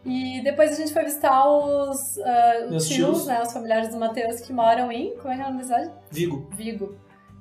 [0.04, 3.26] E depois a gente foi visitar os ah, Meus tios, tios.
[3.28, 3.42] né?
[3.42, 5.16] Os familiares do Matheus que moram em.
[5.18, 5.92] Como é que é o nome da cidade?
[6.12, 6.48] Vigo.
[6.52, 6.96] Vigo.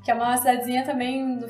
[0.05, 1.47] Que é uma cidadezinha também do,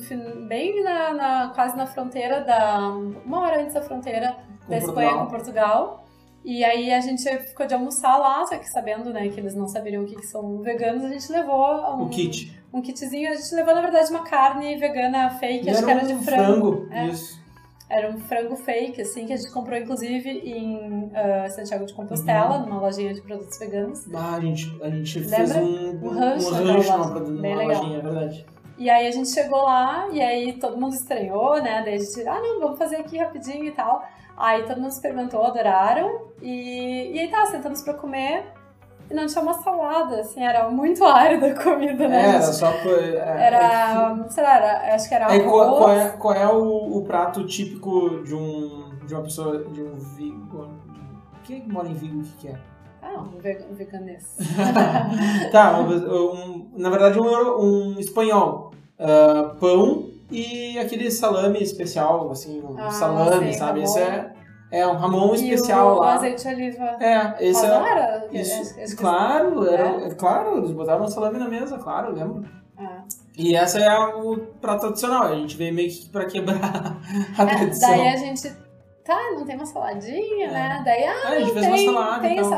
[0.47, 2.89] bem na, na- quase na fronteira da.
[3.27, 5.25] Uma hora antes da fronteira Com da Espanha Portugal.
[5.27, 6.05] com Portugal.
[6.45, 9.67] E aí a gente ficou de almoçar lá, só que sabendo, né, que eles não
[9.67, 12.55] saberiam o que, que são veganos, a gente levou um, O kit.
[12.73, 13.31] um kitzinho.
[13.31, 16.23] A gente levou, na verdade, uma carne vegana fake, E acho que era de um
[16.23, 16.87] frango.
[16.93, 17.07] É.
[17.07, 17.43] Isso.
[17.97, 22.59] Era um frango fake, assim, que a gente comprou, inclusive, em ah, Santiago de Compostela,
[22.59, 22.67] Uhum.
[22.67, 24.05] numa lojinha de produtos veganos.
[24.13, 25.37] Ah, a gente, a gente Lembra?
[25.37, 26.97] fez um, Um rancho um rancho loja.
[26.97, 27.83] numa, numa Bem legal.
[27.83, 28.47] lojinha, é verdade.
[28.77, 31.83] E aí a gente chegou lá, e aí todo mundo estranhou, né?
[31.85, 34.03] Daí a gente, ah, não, vamos fazer aqui rapidinho e tal.
[34.37, 36.23] Aí todo mundo experimentou, adoraram.
[36.43, 38.47] E, e aí tá, sentamos pra comer.
[39.11, 42.23] Não tinha uma salada, assim, era muito árida a comida, né?
[42.25, 42.69] É, era só.
[42.69, 46.99] é- Era, sei lá, era, acho que era É, qual, qual é, qual é o,
[46.99, 50.69] o prato típico de um de uma pessoa de um Vigo?
[51.45, 52.21] Quem é que mora em Vigo?
[52.21, 52.59] O que, que é?
[53.03, 54.37] Ah, um veg- veganês.
[55.53, 57.61] tá, um- um- na verdade um,
[57.95, 58.73] um espanhol.
[58.99, 63.81] Ah, pão e aquele salame especial, assim, um Ah, salame, sim, sabe?
[63.81, 63.85] Ramon.
[63.85, 64.33] Esse é,
[64.71, 66.15] é um ramon e especial o lá.
[66.15, 66.85] azeite oliva.
[67.01, 68.27] É, esse não é.
[68.33, 72.45] Isso, que- claro, era, é claro, eles botaram um salame na mesa, claro, lembro.
[72.79, 73.03] Ah.
[73.37, 76.97] E essa é o prato tradicional, a gente veio meio que pra quebrar
[77.39, 77.89] a É, tradição.
[77.91, 78.65] daí a gente.
[79.05, 80.51] Tá, não tem uma saladinha, É.
[80.51, 80.83] né?
[80.85, 82.49] Daí, ah, Ah, a gente fez uma tem, salada, tem então.
[82.49, 82.57] só,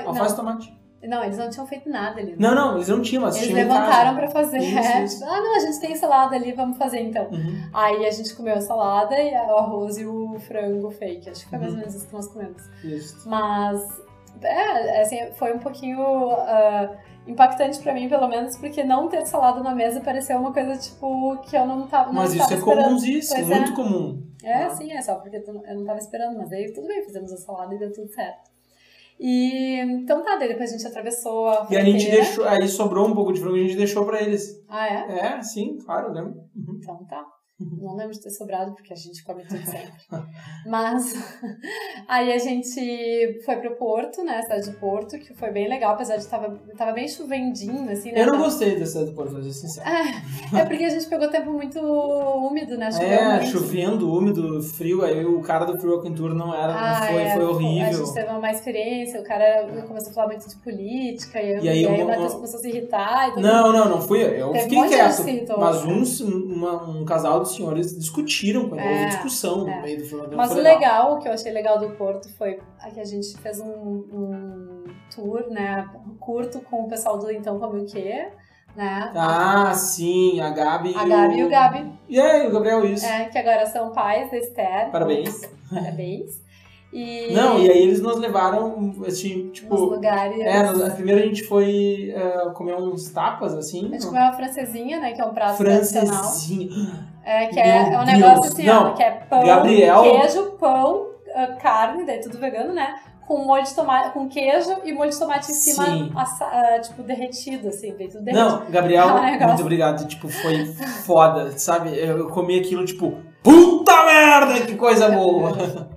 [0.00, 0.78] só, Alface e tomate.
[1.08, 2.32] Não, eles não tinham feito nada ali.
[2.32, 2.36] né?
[2.38, 4.58] Não, não, eles não tinham, mas Eles levantaram pra fazer.
[4.58, 5.04] Isso, é.
[5.04, 5.24] isso.
[5.24, 7.24] Ah, não, a gente tem salada ali, vamos fazer então.
[7.30, 7.68] Uhum.
[7.72, 11.30] Aí a gente comeu a salada e o arroz e o frango fake.
[11.30, 11.80] Acho que foi mais ou Uhum.
[11.80, 12.62] menos isso que nós comemos.
[12.82, 13.28] Isso.
[13.28, 14.02] Mas,
[14.42, 16.90] é, assim, foi um pouquinho ah,
[17.26, 21.38] impactante pra mim, pelo menos, porque não ter salada na mesa pareceu uma coisa, tipo,
[21.38, 22.84] que eu não tava, não Mas isso é esperando.
[22.84, 23.54] comunsíssimo, Pois é.
[23.60, 24.22] muito comum.
[24.42, 24.70] É, Ah.
[24.70, 27.74] sim, é só porque eu não tava esperando, mas aí tudo bem, fizemos a salada
[27.74, 28.52] e deu tudo certo.
[29.18, 33.06] E então tá, daí depois a gente atravessou a E a gente deixou, aí sobrou
[33.06, 34.62] um pouco de frango e a gente deixou pra eles.
[34.68, 35.18] Ah, é?
[35.18, 36.34] É, sim, claro, lembro.
[36.54, 36.78] Uhum.
[36.82, 37.24] Então tá.
[37.60, 39.92] Não lembro de ter sobrado, porque a gente come tudo sempre.
[40.66, 41.14] Mas
[42.08, 44.42] aí a gente foi pro Porto, né?
[44.42, 48.22] Cidade de Porto, que foi bem legal, apesar de tava, tava bem chovendinho, assim, né?
[48.22, 49.88] Eu não gostei dessa do Porto, pra ser sincero.
[49.88, 52.90] É porque a gente pegou tempo muito úmido, né?
[52.90, 53.46] Choveu É, muito.
[53.52, 57.34] chovendo, úmido, frio, aí o cara do Walking Tour não era, não Ah, foi, é,
[57.34, 57.92] foi A horrível.
[58.06, 61.68] gente teve uma má experiência, o cara começou a falar muito de política, e, E
[61.68, 63.36] aí e eu aí não- o Matheus não- começou a se irritar.
[63.40, 64.52] Não, não, não fui eu.
[64.52, 65.04] Eu fiquei um de quieto.
[65.06, 65.58] Mas irritou.
[65.92, 68.80] uns, uma- um casal de senhores discutiram ele.
[68.80, 69.76] É, Houve discussão é.
[69.76, 70.36] no meio do filme.
[70.36, 72.58] Mas o legal, o que eu achei legal do Porto foi
[72.92, 74.84] que a gente fez um, um
[75.14, 75.88] tour, né,
[76.20, 78.28] curto com o pessoal do Então Como o Quê,
[78.76, 79.12] né?
[79.14, 80.94] Ah, sim, a Gabi.
[80.94, 83.06] a Gabi e o Gabi, E aí, o Gabriel, isso.
[83.06, 84.90] é, que agora são pais da Esther.
[84.90, 85.40] Parabéns.
[85.70, 86.42] Parabéns.
[86.94, 89.74] E Não, e aí eles nos levaram, assim, tipo...
[89.74, 90.38] nos lugares.
[90.38, 93.86] É, no- primeiro a gente foi eh, comer uns tapas, assim.
[93.86, 95.10] A gente comeu uma francesinha, né?
[95.12, 96.14] Que é um prato tradicional.
[96.14, 97.12] Francesinha.
[97.24, 101.46] É, que é, é um negócio assim, ó, que é pão, Gabriel- queijo, pão, ah,
[101.60, 102.94] carne, daí tudo vegano, né?
[103.26, 107.68] Com molho de tomate, com queijo e molho de tomate em cima, ah, tipo, derretido,
[107.68, 108.50] assim, bem tudo derretido.
[108.64, 109.08] Não, Gabriel,
[109.40, 110.06] Ah, muito obrigado.
[110.06, 111.88] Tipo, foi foda, sabe?
[111.98, 115.56] Eu eu comi aquilo, tipo, puta merda, que coisa boa.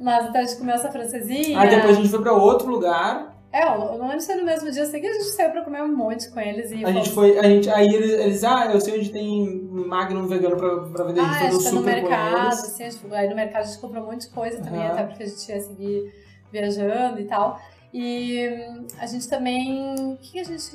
[0.00, 1.58] Mas então a gente comeu essa francesinha.
[1.60, 3.36] Aí depois a gente foi pra outro lugar.
[3.58, 5.24] É, eu eu não lembro se é no mesmo dia, eu sei que a gente
[5.24, 8.10] saiu pra comer um monte com eles e A gente foi, a gente, aí eles,
[8.12, 11.20] eles, ah, eu sei onde tem Magnum vegano pra, pra vender.
[11.20, 13.34] A gente Ah, foi a no gente foi no mercado, assim, a gente, aí no
[13.36, 14.92] mercado a gente comprou um monte de coisa também, Aham.
[14.92, 16.12] até porque a gente ia seguir
[16.52, 17.58] viajando e tal.
[17.92, 18.46] E
[18.98, 19.94] a gente também.
[20.12, 20.70] O que a gente.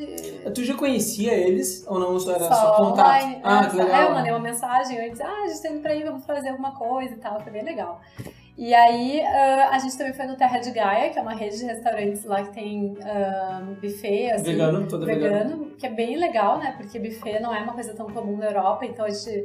[0.56, 2.20] Tu já conhecia eles ou não?
[2.20, 3.24] Só era Só só, contato?
[3.24, 3.40] online.
[3.44, 4.02] Ah, É, que É, legal.
[4.02, 6.72] eu mandei uma mensagem antes, ah, a gente tá indo pra aí, vamos fazer alguma
[6.72, 8.02] coisa e tal, foi bem legal.
[8.56, 11.58] E aí, ah, a gente também foi no Terra de Gaia, que é uma rede
[11.58, 15.38] de restaurantes lá que tem ah, buffet, assim, Vegano, toda vegana.
[15.44, 16.74] vegano, que é bem legal, né?
[16.78, 19.44] Porque buffet não é uma coisa tão comum na Europa, então a gente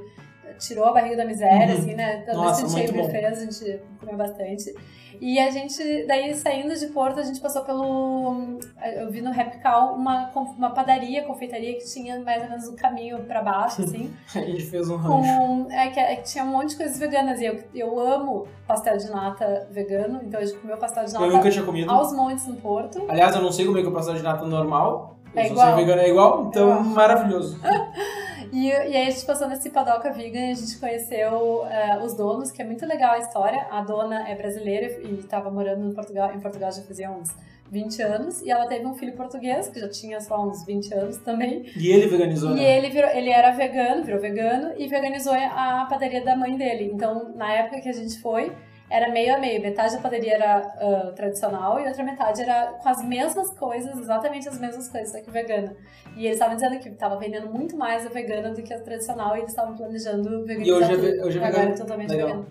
[0.59, 1.81] tirou a barriga da miséria, Uhum.
[1.81, 2.19] assim, né?
[2.27, 3.21] Toda Nossa, vez que a gente ia em muito bom.
[3.21, 4.75] buffet, a gente comeu bastante.
[5.21, 8.59] E a gente, daí saindo de Porto, a gente passou pelo.
[8.97, 13.19] Eu vi no Repcal uma, uma padaria, confeitaria que tinha mais ou menos um caminho
[13.25, 14.15] pra baixo, assim.
[14.37, 15.67] A gente fez um rancho.
[15.73, 17.41] é, que, é que tinha um monte de coisas veganas.
[17.41, 21.21] E eu, eu amo pastel de nata vegano, então a gente comeu pastel de Eu
[21.21, 21.91] nata nunca tinha comido.
[21.91, 23.05] aos montes no Porto.
[23.09, 25.17] Aliás, eu não sei como é que é o pastel de nata normal.
[25.35, 25.75] Eu É igual.
[25.77, 26.85] vegano é igual, então Igual.
[26.85, 27.59] maravilhoso.
[28.53, 32.15] E, e aí a gente passou nesse padoca vegan e a gente conheceu eh, os
[32.15, 33.67] donos, que é muito legal a história.
[33.71, 37.35] A dona é brasileira e estava morando em Portugal, em Portugal já fazia uns
[37.71, 38.43] 20 anos.
[38.43, 41.67] E ela teve um filho português, que já tinha só uns 20 anos também.
[41.77, 42.79] E ele veganizou, E né?
[42.79, 46.91] ele, virou, ele era vegano, virou vegano e veganizou a padaria da mãe dele.
[46.93, 48.53] Então, na época que a gente foi,
[48.91, 49.61] era meio a meio.
[49.61, 54.49] Metade da padaria era ah, tradicional e outra metade era com as mesmas coisas, exatamente
[54.49, 55.77] as mesmas coisas, só que vegana.
[56.17, 59.37] E eles estavam dizendo que estava vendendo muito mais a vegana do que a tradicional
[59.37, 61.27] e eles estavam planejando veganizar E hoje é tudo.
[61.27, 62.29] hoje é agora é totalmente Legal.
[62.29, 62.47] vegano.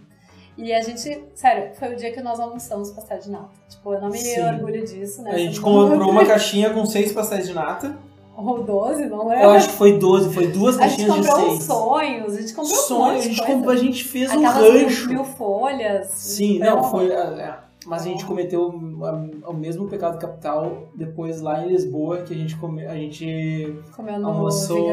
[0.57, 3.51] E a gente, sério, foi o dia que nós almoçamos pastel de nata.
[3.69, 4.41] Tipo, eu não me Sim.
[4.41, 5.31] orgulho disso, né?
[5.31, 7.95] A gente comprou uma caixinha com seis pastéis de nata.
[8.37, 9.43] Ou 12, não é?
[9.43, 11.63] Eu acho que foi 12, foi duas A gente caixinhas de comprou uns seis.
[11.63, 14.73] sonhos, a gente comprou um Sonho, monte a gente, comprou, a gente fez um Aquelas
[14.73, 15.09] mil- rancho.
[15.09, 16.07] mil folhas.
[16.09, 17.11] Sim, não, foi.
[17.11, 17.55] é,
[17.87, 18.71] mas a gente cometeu
[19.03, 23.75] a- o mesmo pecado capital depois lá em Lisboa, que a gente come, a gente.
[23.95, 24.91] Comeu no almoçou-.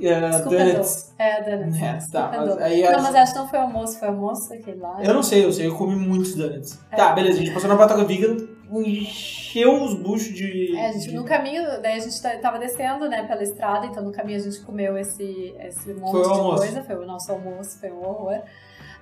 [0.00, 1.14] Uh, Desculpa, donuts.
[1.18, 1.80] É, Donuts.
[1.80, 4.80] É, tá, mas aí Não, acho- mas acho que não foi almoço, foi almoço aquele
[4.80, 4.98] lá.
[5.00, 6.80] Eu não sei, eu sei, eu comi muitos donuts.
[6.90, 6.96] É.
[6.96, 8.36] Tá, beleza, a gente passou na Patagonia Vegan,
[8.80, 10.74] encheu os buchos de.
[10.76, 13.84] É, a gente, de- no caminho, daí a gente tá- tava descendo, né, pela estrada,
[13.86, 16.56] então no caminho a gente comeu esse, esse monte Foi de almoço.
[16.58, 18.40] coisa, foi o nosso almoço, foi um horror.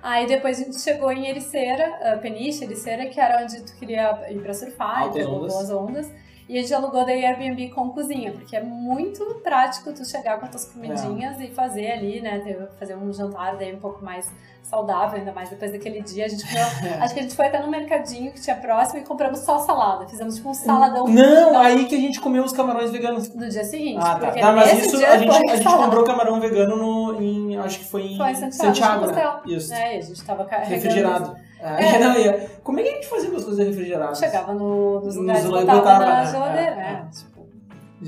[0.03, 4.19] Aí depois a gente chegou em Ericeira, uh, Peniche, Ericeira, que era onde tu queria
[4.31, 5.53] ir pra surfar, Altas e ondas.
[5.53, 6.11] boas ondas.
[6.49, 10.45] E a gente alugou daí Airbnb com cozinha, porque é muito prático tu chegar com
[10.45, 11.45] as tuas comidinhas É.
[11.45, 14.29] e fazer ali, né, fazer um jantar daí um pouco mais
[14.63, 16.25] saudável, ainda mais depois daquele dia.
[16.25, 16.63] A gente comeu,
[17.03, 20.07] acho que a gente foi até no mercadinho que tinha próximo e compramos só salada.
[20.07, 23.33] Fizemos tipo um saladão Não, aí que a gente comeu os camarões veganos.
[23.33, 23.99] no dia seguinte.
[24.01, 24.31] Ah, tá.
[24.31, 27.57] Tá, mas isso a gente, a gente comprou camarão vegano no, em.
[27.57, 29.13] Acho que foi em Foi em Santiago, né?
[29.13, 29.73] Santiago Isso.
[29.73, 30.75] É, a gente tava carregando.
[30.75, 31.50] Refrigerado.
[31.61, 31.99] É, É.
[31.99, 34.17] não, ia- como é que a gente fazia com as coisas refrigeradas?
[34.17, 36.31] Chegava no, nos lugares e botava, botava, na né?
[36.31, 37.07] geladeira, É, né?
[37.09, 37.17] é.
[37.17, 37.47] Tipo,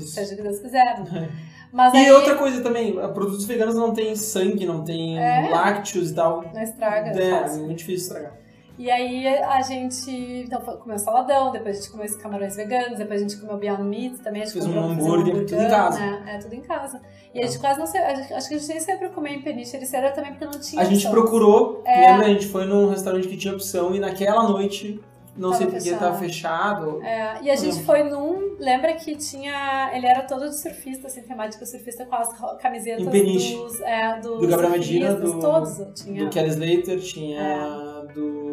[0.06, 0.96] seja o que Deus quiser.
[1.72, 5.48] Mas E aí outra coisa também, produtos veganos não tem sangue, não tem É.
[5.50, 6.44] lácteos e tal.
[6.54, 7.10] não estraga.
[7.20, 8.32] É, é muito difícil estragar.
[8.76, 10.10] E aí a gente
[10.46, 13.82] então, comeu saladão, depois a gente comeu esses camarões veganos, depois a gente comeu Beyond
[13.84, 14.42] Meat também.
[14.42, 16.00] A gente Fez um hambúrguer, tudo em casa.
[16.00, 16.22] Né?
[16.34, 17.00] É, tudo em casa.
[17.32, 19.76] E a gente quase não gente- acho que a gente nem pra comer em Peniche
[19.76, 21.12] Ericeira também porque não tinha A gente opção.
[21.12, 22.10] procurou, É.
[22.12, 22.26] lembra?
[22.26, 25.00] A gente foi num restaurante que tinha opção e naquela noite,
[25.36, 25.98] não Tava sei porque, fechado.
[26.00, 27.02] tava fechado.
[27.02, 27.84] É, e a gente Lembro.
[27.86, 28.56] foi num.
[28.58, 29.90] Lembra que tinha.
[29.92, 32.28] Ele era todo de surfista, assim, temática surfista com as
[32.60, 33.80] camisetas dos.
[33.80, 35.76] É, dos Do Gabriel Medina, do- todos.
[36.00, 36.24] Tinha.
[36.24, 38.43] Do Kelly Slater, tinha do.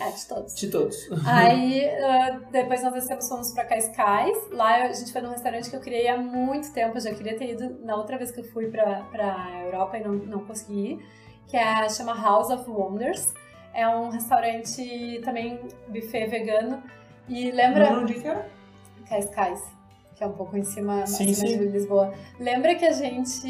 [0.00, 0.54] É, de todos.
[0.54, 0.96] de todos.
[1.26, 4.36] Aí, ah, depois nós descemos, fomos pra Cascais.
[4.50, 6.96] Lá a gente foi num restaurante que eu queria ir há muito tempo.
[6.96, 10.02] Eu já queria ter ido na outra vez que eu fui pra, pra Europa e
[10.02, 11.06] não, não consegui ir.
[11.46, 13.34] Que é, chama House of Wonders.
[13.74, 16.82] É um restaurante também buffet vegano.
[17.28, 17.90] E lembra...
[17.90, 18.48] Não, onde que era?
[19.08, 19.60] Cascais,
[20.20, 21.46] que é um pouco em cima, Sim, sim.
[21.46, 22.12] de Lisboa.
[22.38, 23.40] Lembra que a gente.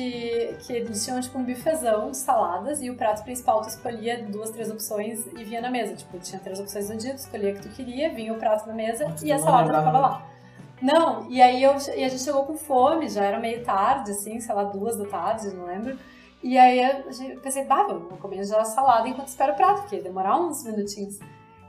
[0.60, 4.50] que eles tinham tipo um bifezão de saladas e o prato principal tu escolhia duas,
[4.50, 5.96] três opções e vinha na mesa.
[5.96, 8.68] Tipo, tinha três opções no dia, tu escolhia o que tu queria, vinha o prato
[8.68, 10.26] na mesa Nossa, e a salada ficava lá.
[10.80, 14.38] Não, e aí eu, e a gente chegou com fome, já era meio tarde, assim,
[14.38, 15.98] sei lá, duas da tarde, não lembro.
[16.40, 19.96] E aí eu pensei, bah, vou comer já a salada enquanto espero o prato, porque
[19.96, 21.18] ia demorar uns minutinhos.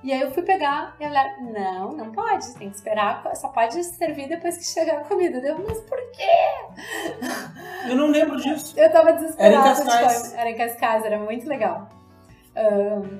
[0.03, 3.83] E aí eu fui pegar e ela, não, não pode, tem que esperar, só pode
[3.83, 5.37] servir depois que chegar a comida.
[5.37, 7.87] Eu, mas por quê?
[7.87, 8.73] Eu não lembro disso.
[8.79, 9.55] Eu tava desesperada.
[9.55, 10.33] Era em Cascais.
[10.33, 11.87] Era em Cascais, era muito legal.
[12.53, 13.19] Um,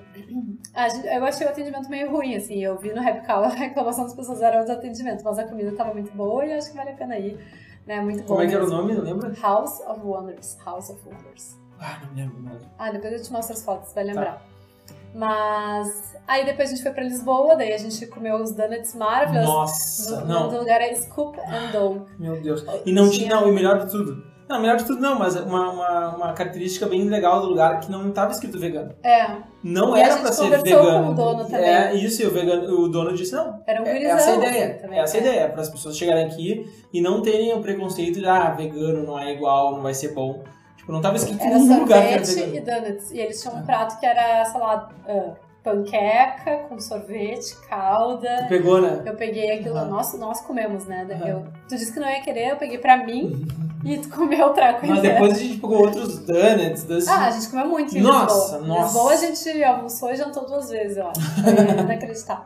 [1.06, 2.64] eu achei o atendimento meio ruim, assim.
[2.64, 5.94] Eu vi no Rapcal a reclamação das pessoas era do atendimento, mas a comida tava
[5.94, 7.40] muito boa e acho que vale a pena ir.
[7.86, 8.02] Né?
[8.02, 9.34] Muito Como bom é que era o nome, não lembra?
[9.40, 10.58] House of Wonders.
[10.66, 11.58] House of Wonders.
[11.80, 12.62] Ah, não lembro mais.
[12.78, 14.51] Ah, depois eu te mostro as fotos, vai lembrar.
[15.14, 19.50] Mas aí depois a gente foi pra Lisboa, daí a gente comeu os donuts maravilhosos.
[20.10, 20.52] Nossa, No- não.
[20.52, 22.06] No lugar é Scoop and Dough.
[22.20, 22.64] Meu Deus.
[22.86, 24.32] E não tinha, não, e melhor de tudo.
[24.50, 27.78] Não, melhor de tudo não, mas uma, uma, uma característica bem legal do lugar é
[27.78, 28.94] que não estava escrito vegano.
[29.02, 31.06] É, Não E era pra ser vegano.
[31.06, 31.70] com o dono também.
[31.70, 34.18] É isso, e o, vegano, o dono disse, não, era um é, gurizão.
[34.18, 34.66] essa é a ideia.
[34.72, 37.62] assim, também, essa é a ideia, para as pessoas chegarem aqui e não terem o
[37.62, 40.44] preconceito de, ah, vegano não é igual, não vai ser bom.
[40.82, 43.12] Tipo, não tava escrito em Era nenhum lugar que era e donuts.
[43.12, 48.44] E eles tinham um prato que era, sei lá, ah, panqueca com sorvete, calda.
[48.44, 49.04] Tu pegou, né?
[49.06, 49.90] Eu peguei aquilo, Aham.
[49.90, 51.08] nós, nós comemos, né?
[51.12, 51.28] Aham.
[51.28, 53.46] Eu, tu disse que não ia querer, eu peguei pra mim
[53.84, 55.16] e tu comeu o treco Mas inteiro.
[55.16, 57.08] depois a gente pegou outros donuts.
[57.08, 58.68] Ah, a gente comeu muito em Nossa, Lisboa.
[58.68, 58.84] nossa.
[58.86, 61.22] Lisboa a gente almoçou e jantou duas vezes, eu acho.
[61.42, 62.46] Foi inacreditável.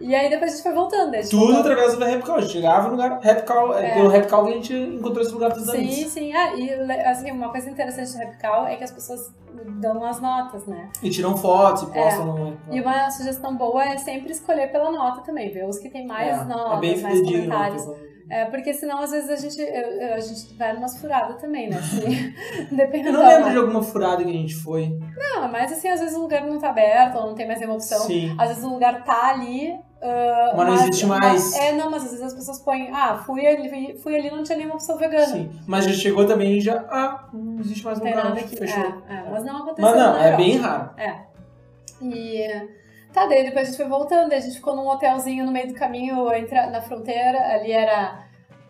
[0.00, 1.14] E aí depois a gente foi voltando.
[1.14, 2.36] gente Tudo voltou- através do Rapcal.
[2.36, 3.86] A gente chegava no lugar Rapcal, é.
[3.90, 3.94] É.
[3.94, 5.94] pelo Rapcal que a gente encontrou esse lugar dos donuts.
[5.94, 6.32] Sim, sim.
[6.32, 6.70] Ah, e
[7.04, 9.32] assim, uma coisa interessante do Rapcal é que as pessoas
[9.80, 10.88] dão as notas, né?
[11.00, 12.56] E tiram fotos e postam no.
[12.72, 16.40] E uma sugestão boa é sempre escolher pela nota também, ver os que tem mais
[16.40, 17.42] é, notas, é mais fidedigno.
[17.44, 17.86] comentários.
[17.86, 17.94] né?
[18.30, 21.68] É, porque senão às vezes a gente, eu- eu- a gente vai numas furadas também,
[21.68, 21.76] né?
[21.82, 22.00] Se,
[22.74, 24.98] dependendo Eu não lembro de alguma furada que a gente foi.
[25.16, 27.76] Não, mas assim, às vezes o lugar não tá aberto, ou não tem mais nenhuma
[27.76, 28.00] opção.
[28.00, 28.34] Sim.
[28.38, 29.72] Às vezes o lugar tá ali.
[30.02, 31.54] ah, Mas não existe mais.
[31.56, 34.56] é, não, mas às vezes as pessoas põem, ah, fui ali, fui ali não tinha
[34.56, 35.26] nenhuma opção vegana.
[35.26, 35.50] Sim.
[35.66, 36.84] Mas já chegou também e já.
[36.88, 38.28] Ah, não existe mais um tem lugar.
[38.30, 38.56] nada aqui.
[38.56, 38.82] Fechou.
[39.08, 39.90] É, é, mas não aconteceu.
[39.90, 40.90] Mas não, é bem raro.
[42.00, 42.48] E
[43.14, 45.74] tá, daí depois a gente foi voltando, a gente ficou num hotelzinho no meio do
[45.74, 48.24] caminho, entre, na fronteira, ali era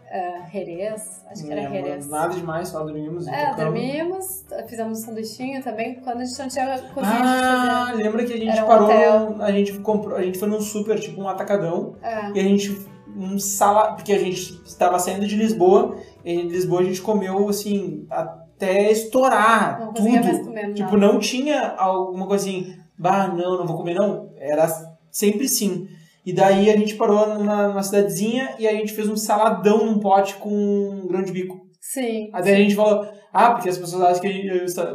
[0.06, 2.08] uh, Jerez, acho que era Não lembro Jerez.
[2.08, 3.26] Nada demais, só dormimos.
[3.26, 3.56] e É, tocamos.
[3.64, 8.32] dormimos, fizemos um sanduichinho também, quando a gente não tinha cozinha Ah, de lembra que
[8.32, 9.36] a gente um parou, hotel.
[9.40, 11.96] a gente comprou, a gente foi num super, tipo um atacadão.
[12.02, 12.30] É.
[12.34, 16.80] e a gente um sala, porque a gente estava saindo de Lisboa, e em Lisboa
[16.80, 20.44] a gente comeu assim até estourar Não mais tudo.
[20.46, 21.12] comer Tipo, nada.
[21.12, 24.30] não tinha alguma coisa assim, bah, não, não vou comer não.
[24.50, 24.68] Era
[25.10, 25.88] sempre sim.
[26.26, 30.00] E daí a gente parou numa, numa cidadezinha e a gente fez um saladão num
[30.00, 31.60] pote com grão de bico.
[31.80, 32.30] Sim.
[32.32, 34.48] Até a gente falou, ah, porque as pessoas acham que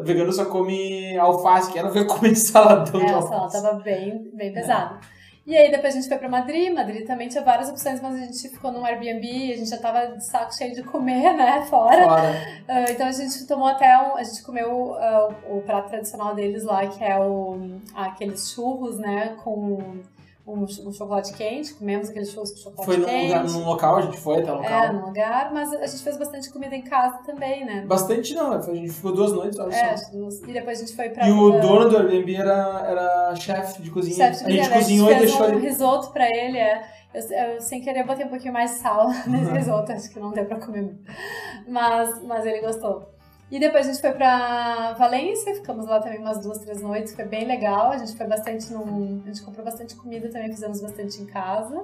[0.04, 3.52] vegano só come alface, que era comer saladão de É, a alface.
[3.52, 5.00] salada tava bem, bem pesada.
[5.46, 8.20] E aí depois a gente foi pra Madrid, Madrid também tinha várias opções, mas a
[8.20, 12.04] gente ficou num Airbnb, a gente já tava de saco cheio de comer, né, fora.
[12.04, 12.64] Fora.
[12.68, 16.36] Ah, então a gente tomou até um, a gente comeu ah, o, o prato tradicional
[16.36, 20.02] deles lá, que é o aqueles churros, né, com
[20.54, 23.28] um, ch- um chocolate quente, comemos aqueles churros com chocolate Foi num, quente.
[23.28, 24.84] lugar, num local, a gente foi até o local.
[24.84, 27.86] É, num lugar, mas a gente fez bastante comida em casa também, né?
[27.88, 30.12] Bastante não, a gente ficou duas noites, olha É, só.
[30.48, 31.28] e depois a gente foi pra.
[31.28, 34.16] E o dono do Airbnb era, era chefe de cozinha.
[34.34, 34.80] chefe de a gente cozinha, né?
[34.80, 35.68] cozinhou a e gente fez deixou um ele.
[35.68, 37.00] risoto pra ele, é.
[37.14, 37.22] Eu,
[37.56, 39.54] eu, sem querer botei um pouquinho mais de sal nesse Uhum.
[39.54, 41.02] risoto, acho que não deu pra comer muito.
[41.68, 43.04] Mas, mas ele gostou.
[43.52, 47.26] E depois a gente foi pra Valência, ficamos lá também umas duas, três noites, foi
[47.26, 47.92] bem legal.
[47.92, 49.22] A gente foi bastante num.
[49.24, 51.84] A gente comprou bastante comida também, fizemos bastante em casa.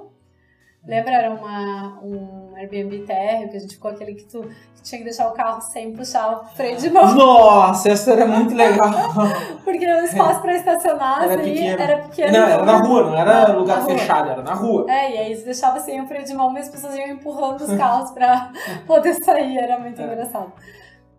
[0.86, 4.42] Lembra, era uma, um Airbnb térreo, que a gente ficou aquele que tu
[4.76, 8.24] que tinha que deixar o carro sem puxar o freio de mão, Nossa, essa era
[8.24, 8.88] muito legal.
[9.64, 11.82] porque o espaço pra estacionar Era assim, pequeno.
[11.82, 12.32] era pequeno.
[12.32, 13.98] não, era na rua, não era lugar rua.
[13.98, 14.86] fechado, era na rua.
[14.88, 17.62] É, e aí você deixava assim o freio de mão e as pessoas iam empurrando
[17.62, 18.52] os carros pra
[18.86, 20.04] poder sair, era muito É.
[20.04, 20.52] engraçado.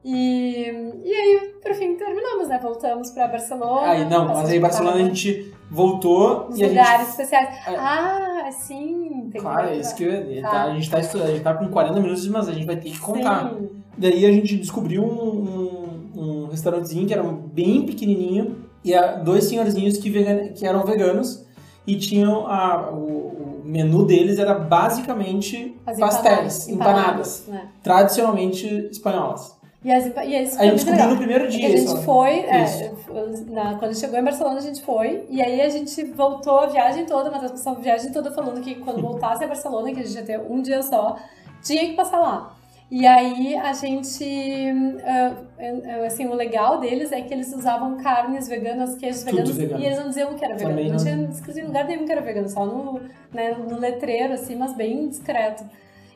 [0.10, 2.58] E, e aí, por fim, terminamos, né?
[2.64, 3.88] Voltamos pra Barcelona.
[3.88, 7.10] Aí não, mas aí em Barcelona a gente voltou Nos e a gente.
[7.10, 7.50] especiais.
[7.68, 7.76] É.
[7.76, 9.28] Ah, sim.
[9.30, 10.50] Tem Claro, que é isso que eu, Tá.
[10.50, 12.78] tá, a gente tá estudando, a gente tá com 40 minutos, mas a gente vai
[12.78, 13.50] ter que contar.
[13.50, 13.70] Sim.
[13.98, 18.94] Daí a gente descobriu um, um, um restaurantezinho que era bem pequenininho e
[19.26, 21.46] dois senhorzinhos que, vegan, que eram veganos
[21.86, 27.68] e tinham a, o, o menu deles era basicamente As pastéis, empanadas, né?
[27.84, 29.57] tradicionalmente espanholas.
[29.88, 31.10] E, as, e isso A gente descobriu legal.
[31.12, 31.68] no primeiro dia.
[31.68, 31.98] a gente só.
[32.02, 32.92] foi, é,
[33.50, 37.06] na- quando chegou em Barcelona a gente foi, e aí a gente voltou a viagem
[37.06, 40.04] toda, mas a pessoa a viagem toda falando que quando voltasse a Barcelona, que a
[40.04, 41.16] gente ia ter um dia só,
[41.64, 42.54] tinha que passar lá.
[42.92, 44.26] E aí a gente,
[45.06, 45.36] ah,
[46.06, 49.82] assim, o legal deles é que eles usavam carnes veganas, queijos Tudo veganos, vegano.
[49.82, 50.70] e eles não diziam que era vegano.
[50.76, 51.04] Também Não não.
[51.04, 53.02] tinha escrito em lugar nenhum que era vegano, só no,
[53.34, 55.64] né, no letreiro, assim, mas bem discreto.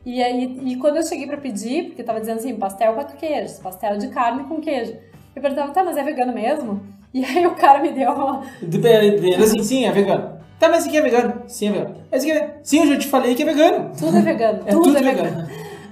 [0.05, 3.59] E aí, e quando eu cheguei pra pedir, porque tava dizendo assim, pastel quatro queijos,
[3.59, 4.95] pastel de carne com queijo.
[5.35, 6.81] Eu perguntava, tá, mas é vegano mesmo?
[7.13, 8.41] E aí o cara me deu uma.
[8.61, 10.39] Ele assim, sim, é vegano.
[10.57, 11.43] Tá, mas esse aqui é vegano?
[11.45, 11.95] Sim, é vegano.
[12.09, 12.59] Esse aqui é...
[12.63, 13.91] Sim, eu já te falei que é vegano.
[13.99, 14.59] Tudo é vegano.
[14.65, 15.29] É tudo, tudo é vegano.
[15.29, 15.49] vegano.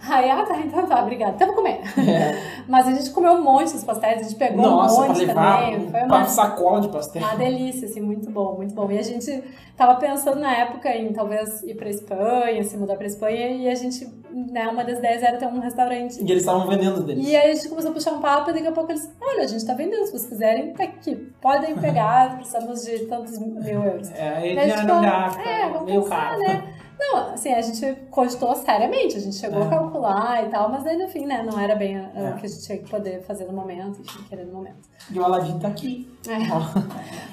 [0.09, 1.33] Aí, ah, tá, então tá, obrigada.
[1.35, 1.81] Então vou comer.
[1.97, 2.63] É.
[2.67, 5.63] Mas a gente comeu um monte dos pastéis, a gente pegou Nossa, um monte levar
[5.63, 5.89] também.
[5.89, 7.21] Foi um, uma, sacola de pastel.
[7.21, 8.89] uma delícia, assim, muito bom, muito bom.
[8.91, 9.43] E a gente
[9.77, 13.75] tava pensando na época em talvez ir pra Espanha, se mudar pra Espanha, e a
[13.75, 16.19] gente, né, uma das ideias era ter um restaurante.
[16.19, 17.27] E eles estavam vendendo deles.
[17.27, 19.43] E aí a gente começou a puxar um papo e daqui a pouco eles, olha,
[19.43, 21.15] a gente tá vendendo, se vocês quiserem, tá aqui.
[21.41, 24.11] Podem pegar, precisamos de tantos mil euros.
[24.11, 26.39] É, aí dinheiro tipo, não dá, fica é, vamos pensar, caro.
[26.39, 26.63] né?
[26.99, 29.65] Não, assim, a gente cogitou seriamente, a gente chegou É.
[29.67, 32.29] a calcular e tal, mas aí no fim, né, não era bem a- É.
[32.31, 34.89] o que a gente tinha que poder fazer no momento, enfim, querer no momento.
[35.09, 36.11] E o Aladim tá aqui.
[36.27, 36.37] É.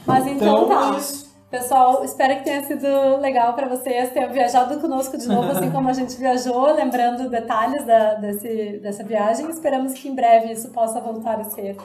[0.07, 0.97] Mas então, Então, tá.
[0.97, 1.27] é.
[1.49, 2.87] Pessoal, espero que tenha sido
[3.19, 7.85] legal para vocês ter viajado conosco de novo, assim como a gente viajou, lembrando detalhes
[7.87, 9.49] da, desse, dessa viagem.
[9.49, 11.77] Esperamos que em breve isso possa voltar a ser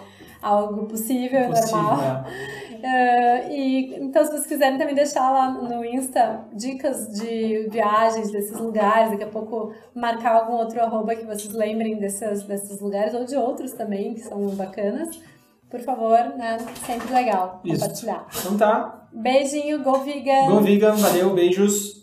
[0.42, 2.26] algo possível, e Possível, normal.
[2.28, 2.62] é.
[2.84, 8.58] Eh, e então, se vocês quiserem também deixar lá no Insta dicas de viagens desses
[8.58, 13.24] lugares, daqui a pouco marcar algum outro arroba que vocês lembrem desses, desses lugares ou
[13.24, 15.20] de outros também que são bacanas.
[15.70, 16.58] Por favor, né?
[16.84, 17.82] Sempre legal Isso.
[17.82, 18.26] compartilhar.
[18.40, 19.08] Então tá.
[19.14, 20.48] Beijinho, go vegan!
[20.50, 22.01] Go vegan, valeu, beijos.